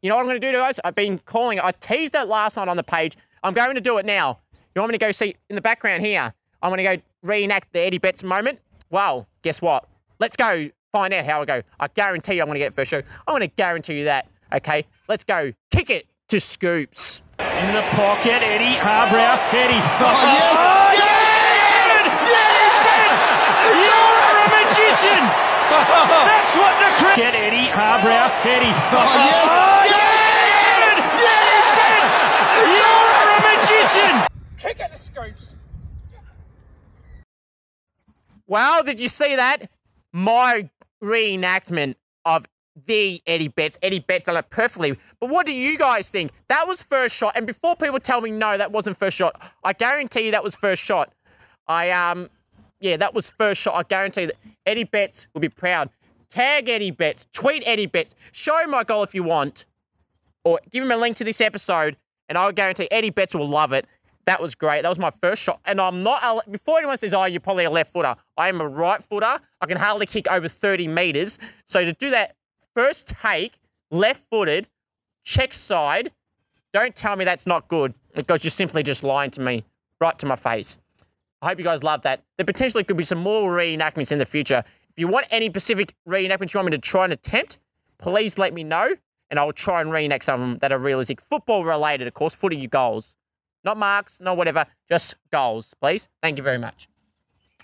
you 0.02 0.10
know 0.10 0.16
what 0.16 0.22
I'm 0.22 0.28
going 0.28 0.40
to 0.40 0.48
do, 0.48 0.54
guys? 0.54 0.80
I've 0.84 0.96
been 0.96 1.20
calling 1.20 1.58
it. 1.58 1.64
I 1.64 1.72
teased 1.72 2.16
it 2.16 2.28
last 2.28 2.58
night 2.58 2.68
on 2.68 2.78
the 2.78 2.84
page. 2.84 3.18
I'm 3.44 3.54
going 3.54 3.76
to 3.76 3.82
do 3.82 3.98
it 3.98 4.06
now. 4.06 4.40
You 4.76 4.82
want 4.82 4.92
me 4.92 4.98
to 4.98 5.06
go 5.06 5.12
see 5.12 5.36
in 5.50 5.56
the 5.56 5.62
background 5.62 6.06
here? 6.06 6.34
I'm 6.62 6.70
going 6.70 6.78
to 6.78 6.98
go 6.98 7.02
reenact 7.24 7.74
the 7.74 7.80
Eddie 7.82 7.98
Betts 7.98 8.24
moment. 8.24 8.60
Well, 8.90 9.28
guess 9.42 9.62
what? 9.62 9.88
Let's 10.20 10.36
go 10.36 10.70
find 10.92 11.14
out 11.14 11.26
how 11.26 11.42
I 11.42 11.46
go. 11.46 11.62
I 11.80 11.88
guarantee 11.88 12.36
you 12.36 12.42
I'm 12.42 12.48
going 12.48 12.56
to 12.56 12.60
get 12.60 12.72
it 12.72 12.76
first 12.76 12.92
show. 12.92 13.02
I'm 13.28 13.32
going 13.34 13.42
to 13.42 13.48
guarantee 13.48 14.00
you 14.00 14.06
that. 14.06 14.28
Okay, 14.54 14.86
let's 15.08 15.24
go. 15.24 15.52
Kick 15.72 15.90
it 15.90 16.08
to 16.30 16.40
Scoops. 16.40 17.22
In 17.40 17.74
the 17.74 17.82
pocket, 17.92 18.42
Eddie 18.42 18.78
Harbrow. 18.80 19.38
Eddie. 19.54 19.74
Oh, 19.76 20.16
yes! 20.34 20.58
Oh, 20.60 20.92
yes! 20.98 22.06
Yes! 22.32 23.22
You're 23.76 24.30
a 24.32 24.48
magician! 24.64 25.49
That's 25.70 26.56
what 26.58 26.74
the 26.80 26.90
cricket. 26.98 27.36
Eddie 27.36 27.70
Harbrow. 27.70 28.30
Eddie. 28.46 28.74
Oh, 28.92 29.84
yes! 29.86 30.10
Kick 34.58 34.80
it, 34.80 34.92
Scoops. 35.06 35.56
Well, 38.48 38.84
did 38.84 39.00
you 39.00 39.08
see 39.08 39.36
that? 39.36 39.70
My 40.12 40.70
reenactment 41.04 41.96
of 42.26 42.46
the 42.88 43.22
Eddie 43.28 43.48
Betts. 43.48 43.78
Eddie 43.82 44.00
Betts 44.00 44.26
done 44.26 44.38
it 44.38 44.50
perfectly. 44.50 44.98
But 45.20 45.30
what 45.30 45.46
do 45.46 45.54
you 45.54 45.78
guys 45.78 46.10
think? 46.10 46.32
That 46.48 46.68
was 46.68 46.82
first 46.82 47.16
shot. 47.16 47.36
And 47.36 47.46
before 47.46 47.76
people 47.76 48.00
tell 48.00 48.22
me 48.22 48.32
no, 48.32 48.58
that 48.58 48.72
wasn't 48.72 48.98
first 48.98 49.18
shot, 49.18 49.40
I 49.64 49.74
guarantee 49.74 50.26
you 50.26 50.32
that 50.32 50.44
was 50.44 50.56
first 50.56 50.82
shot. 50.82 51.14
I 51.68 51.92
um 51.92 52.30
yeah, 52.80 52.98
that 52.98 53.14
was 53.14 53.30
first 53.30 53.62
shot. 53.62 53.76
I 53.76 53.84
guarantee 53.84 54.26
that 54.26 54.36
Eddie 54.66 54.84
Betts 54.84 55.28
will 55.34 55.42
be 55.42 55.50
proud. 55.50 55.90
Tag 56.30 56.70
Eddie 56.70 56.92
Betts, 56.92 57.28
tweet 57.34 57.64
Eddie 57.66 57.88
Betts, 57.88 58.16
show 58.32 58.58
him 58.60 58.72
my 58.72 58.84
goal 58.84 59.04
if 59.04 59.16
you 59.16 59.24
want, 59.24 59.66
or 60.44 60.60
give 60.70 60.84
him 60.84 60.92
a 60.92 60.98
link 60.98 61.18
to 61.18 61.24
this 61.24 61.42
episode, 61.42 61.98
and 62.28 62.38
I 62.38 62.52
guarantee 62.52 62.88
Eddie 62.92 63.10
Betts 63.10 63.36
will 63.36 63.48
love 63.48 63.74
it. 63.74 63.88
That 64.26 64.40
was 64.40 64.54
great. 64.54 64.84
That 64.84 64.90
was 64.90 65.00
my 65.00 65.10
first 65.10 65.42
shot. 65.42 65.60
And 65.66 65.82
I'm 65.82 66.04
not, 66.04 66.22
before 66.52 66.78
anyone 66.78 66.98
says, 66.98 67.16
oh, 67.16 67.26
you're 67.26 67.40
probably 67.40 67.66
a 67.66 67.70
left 67.70 67.92
footer, 67.92 68.16
I 68.38 68.48
am 68.48 68.62
a 68.62 68.68
right 68.68 69.04
footer. 69.04 69.40
I 69.60 69.66
can 69.66 69.78
hardly 69.78 70.06
kick 70.06 70.30
over 70.30 70.48
30 70.48 70.88
meters. 70.88 71.40
So 71.66 71.84
to 71.84 71.94
do 71.94 72.12
that 72.12 72.36
first 72.76 73.08
take, 73.08 73.58
left 73.90 74.22
footed, 74.30 74.68
check 75.24 75.52
side, 75.52 76.12
don't 76.74 76.96
tell 76.96 77.16
me 77.16 77.26
that's 77.26 77.48
not 77.48 77.68
good 77.70 77.96
because 78.14 78.44
you're 78.44 78.52
simply 78.52 78.84
just 78.84 79.04
lying 79.04 79.32
to 79.32 79.42
me 79.42 79.64
right 80.00 80.18
to 80.20 80.28
my 80.28 80.36
face. 80.36 80.78
I 81.42 81.48
hope 81.48 81.58
you 81.58 81.64
guys 81.64 81.84
love 81.84 82.02
that. 82.02 82.24
There 82.38 82.46
potentially 82.46 82.84
could 82.84 82.98
be 82.98 83.04
some 83.04 83.20
more 83.20 83.52
reenactments 83.52 84.12
in 84.12 84.18
the 84.18 84.26
future. 84.26 84.64
If 84.92 85.00
you 85.00 85.08
want 85.08 85.28
any 85.32 85.48
specific 85.48 85.94
reenactments 86.08 86.54
you 86.54 86.58
want 86.58 86.72
me 86.72 86.78
to 86.78 86.82
try 86.82 87.06
and 87.06 87.14
attempt, 87.14 87.60
please 87.98 88.38
let 88.38 88.54
me 88.54 88.64
know 88.64 88.94
and 89.30 89.40
I'll 89.40 89.54
try 89.54 89.82
and 89.82 89.92
reenact 89.92 90.24
some 90.24 90.42
of 90.42 90.50
them 90.50 90.58
that 90.60 90.72
are 90.72 90.80
realistic. 90.80 91.22
Football 91.22 91.64
related, 91.64 92.08
of 92.08 92.14
course, 92.14 92.36
footy 92.36 92.68
goals. 92.68 93.16
Not 93.64 93.78
marks, 93.78 94.20
not 94.22 94.38
whatever, 94.38 94.66
just 94.88 95.16
goals, 95.32 95.74
please. 95.82 96.10
Thank 96.22 96.38
you 96.38 96.44
very 96.44 96.58
much. 96.58 96.88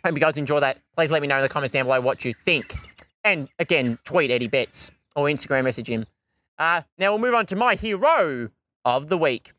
Hope 0.06 0.14
you 0.14 0.20
guys 0.20 0.38
enjoy 0.38 0.60
that. 0.60 0.78
Please 0.96 1.10
let 1.10 1.22
me 1.22 1.28
know 1.28 1.38
in 1.38 1.42
the 1.42 1.50
comments 1.50 1.74
down 1.74 1.86
below 1.86 2.00
what 2.00 2.24
you 2.24 2.34
think. 2.34 2.76
And 3.24 3.50
again, 3.60 3.98
tweet 4.04 4.30
Eddie 4.30 4.48
Betts 4.48 4.92
or 5.16 5.26
Instagram 5.26 5.64
message 5.64 5.90
him. 5.90 6.06
Uh, 6.60 6.84
now 6.98 7.12
we'll 7.12 7.20
move 7.20 7.34
on 7.34 7.46
to 7.48 7.56
my 7.56 7.76
hero 7.76 8.50
of 8.86 9.10
the 9.10 9.18
week. 9.18 9.54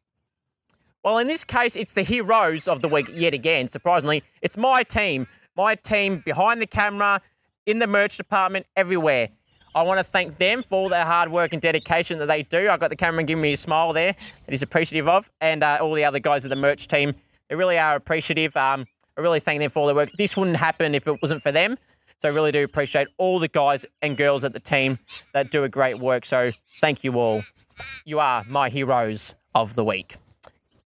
Well, 1.07 1.19
in 1.19 1.29
this 1.29 1.45
case, 1.45 1.77
it's 1.77 1.95
the 1.95 2.03
heroes 2.03 2.67
of 2.67 2.81
the 2.81 2.89
week 2.89 3.09
yet 3.15 3.33
again. 3.33 3.69
Surprisingly, 3.69 4.25
it's 4.43 4.57
my 4.57 4.83
team, 4.83 5.29
my 5.57 5.77
team 5.77 6.21
behind 6.25 6.61
the 6.61 6.67
camera, 6.67 7.21
in 7.65 7.79
the 7.79 7.87
merch 7.87 8.17
department, 8.17 8.67
everywhere. 8.75 9.29
I 9.77 9.83
want 9.83 10.01
to 10.01 10.05
thank 10.05 10.37
them 10.39 10.65
for 10.65 10.75
all 10.75 10.89
their 10.89 11.05
hard 11.05 11.31
work 11.31 11.53
and 11.53 11.63
dedication 11.63 12.19
that 12.19 12.27
they 12.27 12.43
do. 12.43 12.69
I've 12.69 12.81
got 12.81 12.91
the 12.91 12.97
cameraman 12.97 13.27
giving 13.27 13.43
me 13.43 13.53
a 13.53 13.57
smile 13.57 13.93
there 13.93 14.15
that 14.15 14.51
he's 14.51 14.65
appreciative 14.65 15.07
of, 15.07 15.31
and 15.41 15.63
uh, 15.63 15.79
all 15.81 15.95
the 15.95 16.05
other 16.05 16.19
guys 16.19 16.45
of 16.45 16.51
the 16.51 16.57
merch 16.57 16.89
team. 16.89 17.15
They 17.49 17.55
really 17.55 17.79
are 17.79 17.95
appreciative. 17.95 18.57
Um, 18.57 18.85
I 19.17 19.21
really 19.21 19.39
thank 19.39 19.61
them 19.61 19.71
for 19.71 19.79
all 19.79 19.87
their 19.87 19.95
work. 19.95 20.11
This 20.19 20.37
wouldn't 20.37 20.57
happen 20.57 20.93
if 20.93 21.07
it 21.07 21.23
wasn't 21.23 21.41
for 21.41 21.53
them. 21.53 21.79
So 22.19 22.29
I 22.29 22.33
really 22.33 22.51
do 22.51 22.65
appreciate 22.65 23.07
all 23.17 23.39
the 23.39 23.47
guys 23.47 23.87
and 24.03 24.17
girls 24.17 24.43
at 24.43 24.55
the 24.55 24.59
team 24.59 24.99
that 25.35 25.53
do 25.53 25.63
a 25.63 25.69
great 25.69 26.01
work. 26.01 26.25
So 26.25 26.51
thank 26.81 27.05
you 27.05 27.17
all. 27.17 27.45
You 28.05 28.19
are 28.19 28.43
my 28.49 28.71
heroes 28.71 29.37
of 29.55 29.77
the 29.77 29.85
week. 29.85 30.17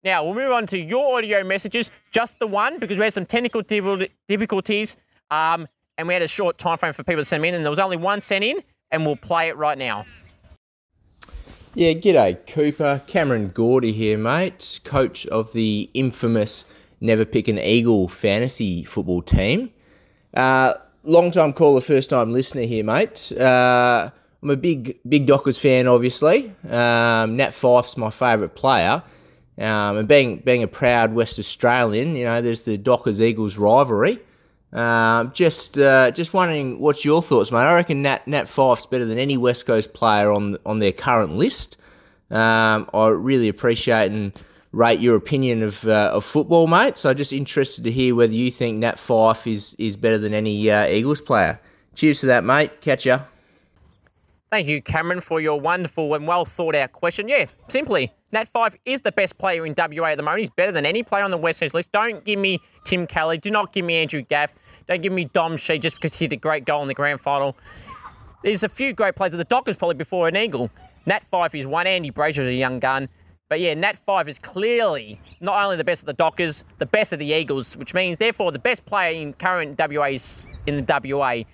Now 0.04 0.24
we'll 0.24 0.34
move 0.34 0.52
on 0.52 0.66
to 0.66 0.78
your 0.78 1.18
audio 1.18 1.42
messages, 1.42 1.90
just 2.12 2.38
the 2.38 2.46
one, 2.46 2.78
because 2.78 2.98
we 2.98 3.04
had 3.04 3.12
some 3.12 3.26
technical 3.26 3.62
difficulties, 3.62 4.96
um, 5.30 5.66
and 5.96 6.06
we 6.06 6.14
had 6.14 6.22
a 6.22 6.28
short 6.28 6.56
time 6.58 6.78
frame 6.78 6.92
for 6.92 7.02
people 7.02 7.20
to 7.20 7.24
send 7.24 7.44
in, 7.44 7.54
and 7.54 7.64
there 7.64 7.70
was 7.70 7.80
only 7.80 7.96
one 7.96 8.20
sent 8.20 8.44
in, 8.44 8.61
and 8.90 9.04
we'll 9.04 9.16
play 9.16 9.48
it 9.48 9.56
right 9.56 9.76
now. 9.76 10.06
Yeah, 11.74 11.92
g'day 11.92 12.46
Cooper. 12.46 13.00
Cameron 13.06 13.50
Gordy 13.54 13.92
here, 13.92 14.18
mate, 14.18 14.80
coach 14.84 15.26
of 15.26 15.52
the 15.52 15.90
infamous 15.94 16.64
Never 17.00 17.24
Pick 17.24 17.48
an 17.48 17.58
Eagle 17.58 18.08
fantasy 18.08 18.84
football 18.84 19.22
team. 19.22 19.70
Uh, 20.34 20.74
long 21.02 21.30
time 21.30 21.52
caller, 21.52 21.80
first 21.80 22.11
time 22.11 22.32
listener 22.32 22.62
here, 22.62 22.84
mate. 22.84 23.32
Uh, 23.32 24.11
I'm 24.42 24.50
a 24.50 24.56
big 24.56 24.98
big 25.08 25.26
Dockers 25.26 25.58
fan, 25.58 25.87
obviously. 25.88 26.52
Um, 26.70 27.37
Nat 27.37 27.50
Fyfe's 27.50 27.96
my 27.96 28.11
favourite 28.11 28.54
player, 28.54 29.02
um, 29.59 29.97
and 29.97 30.09
being 30.09 30.38
being 30.38 30.62
a 30.62 30.68
proud 30.68 31.14
West 31.14 31.38
Australian, 31.38 32.14
you 32.14 32.25
know, 32.25 32.40
there's 32.40 32.64
the 32.64 32.79
Dockers 32.79 33.21
Eagles 33.21 33.57
rivalry. 33.57 34.18
Um, 34.73 35.33
just 35.33 35.79
uh, 35.79 36.11
just 36.11 36.35
wondering 36.35 36.79
what's 36.79 37.05
your 37.05 37.23
thoughts, 37.23 37.51
mate. 37.51 37.59
I 37.59 37.75
reckon 37.75 38.03
Nat 38.03 38.27
Nat 38.29 38.44
Fyfe's 38.44 38.87
better 38.87 39.05
than 39.05 39.18
any 39.18 39.37
West 39.37 39.66
Coast 39.66 39.94
player 39.94 40.31
on 40.31 40.57
on 40.66 40.79
their 40.79 40.92
current 40.92 41.33
list. 41.33 41.79
Um, 42.31 42.88
I 42.92 43.09
really 43.09 43.49
appreciate 43.49 44.12
and 44.12 44.38
rate 44.73 45.01
your 45.01 45.16
opinion 45.16 45.62
of 45.62 45.87
uh, 45.87 46.11
of 46.12 46.25
football, 46.25 46.66
mate. 46.66 46.97
So 46.97 47.11
I'm 47.11 47.16
just 47.16 47.33
interested 47.33 47.83
to 47.85 47.90
hear 47.90 48.14
whether 48.14 48.35
you 48.35 48.51
think 48.51 48.79
Nat 48.79 48.97
Fyfe 48.97 49.47
is 49.47 49.75
is 49.79 49.97
better 49.97 50.18
than 50.18 50.35
any 50.35 50.71
uh, 50.71 50.87
Eagles 50.87 51.21
player. 51.21 51.59
Cheers 51.94 52.21
to 52.21 52.27
that, 52.27 52.44
mate. 52.44 52.81
Catch 52.81 53.07
ya. 53.07 53.21
Thank 54.51 54.66
you, 54.66 54.81
Cameron, 54.81 55.21
for 55.21 55.40
your 55.40 55.61
wonderful 55.61 56.14
and 56.14 56.27
well 56.27 56.44
thought 56.44 56.75
out 56.75 56.92
question. 56.92 57.29
Yeah, 57.29 57.47
simply, 57.68 58.12
Nat 58.30 58.46
Fyfe 58.46 58.76
is 58.84 59.00
the 59.00 59.12
best 59.12 59.38
player 59.38 59.64
in 59.64 59.74
WA 59.76 60.08
at 60.08 60.16
the 60.16 60.22
moment. 60.22 60.40
He's 60.40 60.50
better 60.50 60.72
than 60.72 60.84
any 60.84 61.02
player 61.02 61.24
on 61.24 61.30
the 61.30 61.38
West 61.38 61.62
list. 61.62 61.92
Don't 61.92 62.24
give 62.24 62.38
me 62.38 62.60
Tim 62.84 63.06
Kelly. 63.06 63.38
Do 63.38 63.50
not 63.50 63.72
give 63.72 63.84
me 63.84 63.94
Andrew 63.94 64.22
Gaff. 64.22 64.54
Don't 64.86 65.00
give 65.00 65.12
me 65.12 65.24
Dom 65.24 65.56
Sheed 65.56 65.80
just 65.80 65.96
because 65.96 66.14
he 66.14 66.26
hit 66.26 66.32
a 66.32 66.36
great 66.36 66.66
goal 66.66 66.82
in 66.82 66.88
the 66.88 66.94
grand 66.94 67.20
final. 67.20 67.56
There's 68.44 68.64
a 68.64 68.68
few 68.68 68.92
great 68.92 69.16
players. 69.16 69.32
The 69.32 69.44
Dockers 69.44 69.76
probably 69.76 69.96
before 69.96 70.28
an 70.28 70.36
Eagle. 70.36 70.70
Nat 71.06 71.24
Fyfe 71.24 71.54
is 71.54 71.66
one. 71.66 71.86
Andy 71.86 72.10
Brayshaw 72.10 72.40
is 72.40 72.48
a 72.48 72.54
young 72.54 72.78
gun. 72.80 73.08
But 73.48 73.60
yeah, 73.60 73.72
Nat 73.72 73.96
Fyfe 73.96 74.28
is 74.28 74.38
clearly 74.38 75.18
not 75.40 75.62
only 75.64 75.76
the 75.76 75.84
best 75.84 76.02
of 76.02 76.06
the 76.06 76.12
Dockers, 76.12 76.64
the 76.76 76.86
best 76.86 77.14
of 77.14 77.18
the 77.18 77.26
Eagles, 77.26 77.78
which 77.78 77.94
means 77.94 78.18
therefore 78.18 78.52
the 78.52 78.58
best 78.58 78.84
player 78.84 79.18
in 79.18 79.32
current 79.32 79.78
WA's 79.78 80.48
in 80.66 80.84
the 80.84 81.16
WA 81.16 81.44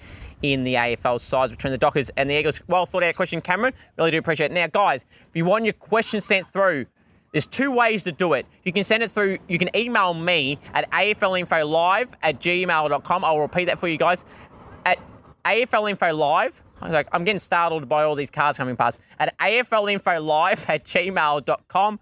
in 0.52 0.62
the 0.62 0.74
AFL 0.74 1.18
sides 1.18 1.50
between 1.50 1.70
the 1.70 1.78
Dockers 1.78 2.10
and 2.18 2.28
the 2.28 2.34
Eagles. 2.34 2.60
Well 2.68 2.84
thought 2.84 3.02
out 3.02 3.16
question, 3.16 3.40
Cameron. 3.40 3.72
Really 3.96 4.10
do 4.10 4.18
appreciate 4.18 4.50
it. 4.50 4.54
Now, 4.54 4.66
guys, 4.66 5.06
if 5.28 5.34
you 5.34 5.46
want 5.46 5.64
your 5.64 5.72
questions 5.72 6.26
sent 6.26 6.46
through, 6.46 6.84
there's 7.32 7.46
two 7.46 7.70
ways 7.70 8.04
to 8.04 8.12
do 8.12 8.34
it. 8.34 8.46
You 8.64 8.72
can 8.72 8.84
send 8.84 9.02
it 9.02 9.10
through, 9.10 9.38
you 9.48 9.58
can 9.58 9.74
email 9.74 10.12
me 10.12 10.58
at 10.74 10.88
aflinfolive 10.90 12.12
at 12.22 12.40
gmail.com. 12.40 13.24
I'll 13.24 13.40
repeat 13.40 13.64
that 13.64 13.78
for 13.78 13.88
you 13.88 13.96
guys. 13.96 14.26
At 14.84 14.98
aflinfolive 15.46 16.62
I 16.82 16.88
was 16.88 16.92
like, 16.92 17.08
I'm 17.12 17.24
getting 17.24 17.38
startled 17.38 17.88
by 17.88 18.04
all 18.04 18.14
these 18.14 18.30
cars 18.30 18.58
coming 18.58 18.76
past. 18.76 19.00
At 19.18 19.36
aflinfolive 19.38 20.68
at 20.68 20.84
gmail.com 20.84 22.00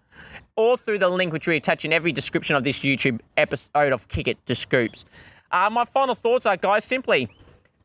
or 0.56 0.76
through 0.76 0.98
the 0.98 1.08
link 1.08 1.32
which 1.32 1.46
we 1.46 1.56
attach 1.56 1.84
in 1.84 1.92
every 1.92 2.10
description 2.10 2.56
of 2.56 2.64
this 2.64 2.80
YouTube 2.80 3.20
episode 3.36 3.92
of 3.92 4.08
Kick 4.08 4.26
It 4.26 4.44
to 4.46 4.56
Scoops. 4.56 5.04
Uh, 5.52 5.70
my 5.70 5.84
final 5.84 6.14
thoughts 6.16 6.46
are, 6.46 6.56
guys, 6.56 6.84
simply 6.84 7.28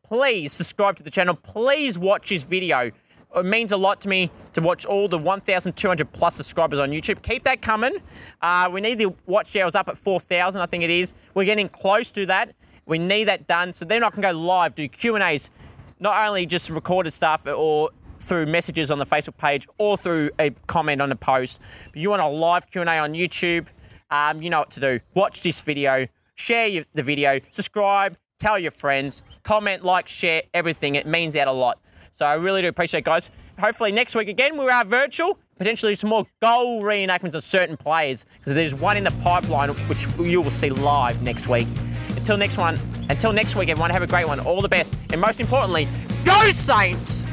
please 0.08 0.54
subscribe 0.54 0.96
to 0.96 1.02
the 1.02 1.10
channel. 1.10 1.34
Please 1.34 1.98
watch 1.98 2.30
this 2.30 2.42
video. 2.42 2.90
It 3.36 3.44
means 3.44 3.72
a 3.72 3.76
lot 3.76 4.00
to 4.00 4.08
me 4.08 4.30
to 4.54 4.62
watch 4.62 4.86
all 4.86 5.06
the 5.06 5.18
1,200 5.18 6.12
plus 6.12 6.34
subscribers 6.34 6.80
on 6.80 6.90
YouTube. 6.90 7.20
Keep 7.20 7.42
that 7.42 7.60
coming. 7.60 7.94
Uh, 8.40 8.70
we 8.72 8.80
need 8.80 8.98
the 8.98 9.14
watch 9.26 9.54
hours 9.54 9.74
up 9.74 9.86
at 9.90 9.98
4,000, 9.98 10.62
I 10.62 10.64
think 10.64 10.82
it 10.82 10.88
is. 10.88 11.12
We're 11.34 11.44
getting 11.44 11.68
close 11.68 12.10
to 12.12 12.24
that. 12.24 12.54
We 12.86 12.98
need 12.98 13.24
that 13.24 13.46
done. 13.46 13.70
So 13.70 13.84
then 13.84 14.02
I 14.02 14.08
can 14.08 14.22
go 14.22 14.32
live, 14.32 14.74
do 14.74 14.88
Q&As, 14.88 15.50
not 16.00 16.26
only 16.26 16.46
just 16.46 16.70
recorded 16.70 17.10
stuff 17.10 17.46
or 17.46 17.90
through 18.18 18.46
messages 18.46 18.90
on 18.90 18.98
the 18.98 19.06
Facebook 19.06 19.36
page 19.36 19.66
or 19.76 19.98
through 19.98 20.30
a 20.38 20.50
comment 20.68 21.02
on 21.02 21.12
a 21.12 21.16
post, 21.16 21.60
but 21.92 21.96
you 21.96 22.08
want 22.08 22.22
a 22.22 22.26
live 22.26 22.70
Q&A 22.70 22.86
on 22.86 23.12
YouTube, 23.12 23.66
um, 24.10 24.40
you 24.40 24.48
know 24.48 24.60
what 24.60 24.70
to 24.70 24.80
do. 24.80 25.00
Watch 25.12 25.42
this 25.42 25.60
video, 25.60 26.06
share 26.34 26.82
the 26.94 27.02
video, 27.02 27.40
subscribe, 27.50 28.16
tell 28.38 28.58
your 28.58 28.70
friends, 28.70 29.22
comment, 29.42 29.84
like, 29.84 30.08
share, 30.08 30.42
everything. 30.54 30.94
It 30.94 31.06
means 31.06 31.36
out 31.36 31.48
a 31.48 31.52
lot. 31.52 31.78
So 32.12 32.26
I 32.26 32.34
really 32.34 32.62
do 32.62 32.68
appreciate 32.68 33.00
it, 33.00 33.04
guys. 33.04 33.30
Hopefully 33.60 33.90
next 33.90 34.14
week 34.14 34.28
again 34.28 34.56
we 34.56 34.68
are 34.68 34.84
virtual, 34.84 35.36
potentially 35.56 35.94
some 35.96 36.10
more 36.10 36.24
goal 36.40 36.82
reenactments 36.82 37.34
of 37.34 37.42
certain 37.42 37.76
players 37.76 38.24
because 38.38 38.54
there's 38.54 38.74
one 38.74 38.96
in 38.96 39.02
the 39.02 39.10
pipeline 39.22 39.70
which 39.88 40.06
you 40.18 40.40
will 40.40 40.50
see 40.50 40.70
live 40.70 41.22
next 41.22 41.48
week. 41.48 41.66
Until 42.16 42.36
next 42.36 42.56
one, 42.56 42.78
until 43.10 43.32
next 43.32 43.56
week, 43.56 43.68
everyone, 43.68 43.90
have 43.90 44.02
a 44.02 44.06
great 44.06 44.26
one. 44.26 44.40
All 44.40 44.60
the 44.60 44.68
best. 44.68 44.94
And 45.12 45.20
most 45.20 45.40
importantly, 45.40 45.88
go 46.24 46.50
Saints! 46.50 47.26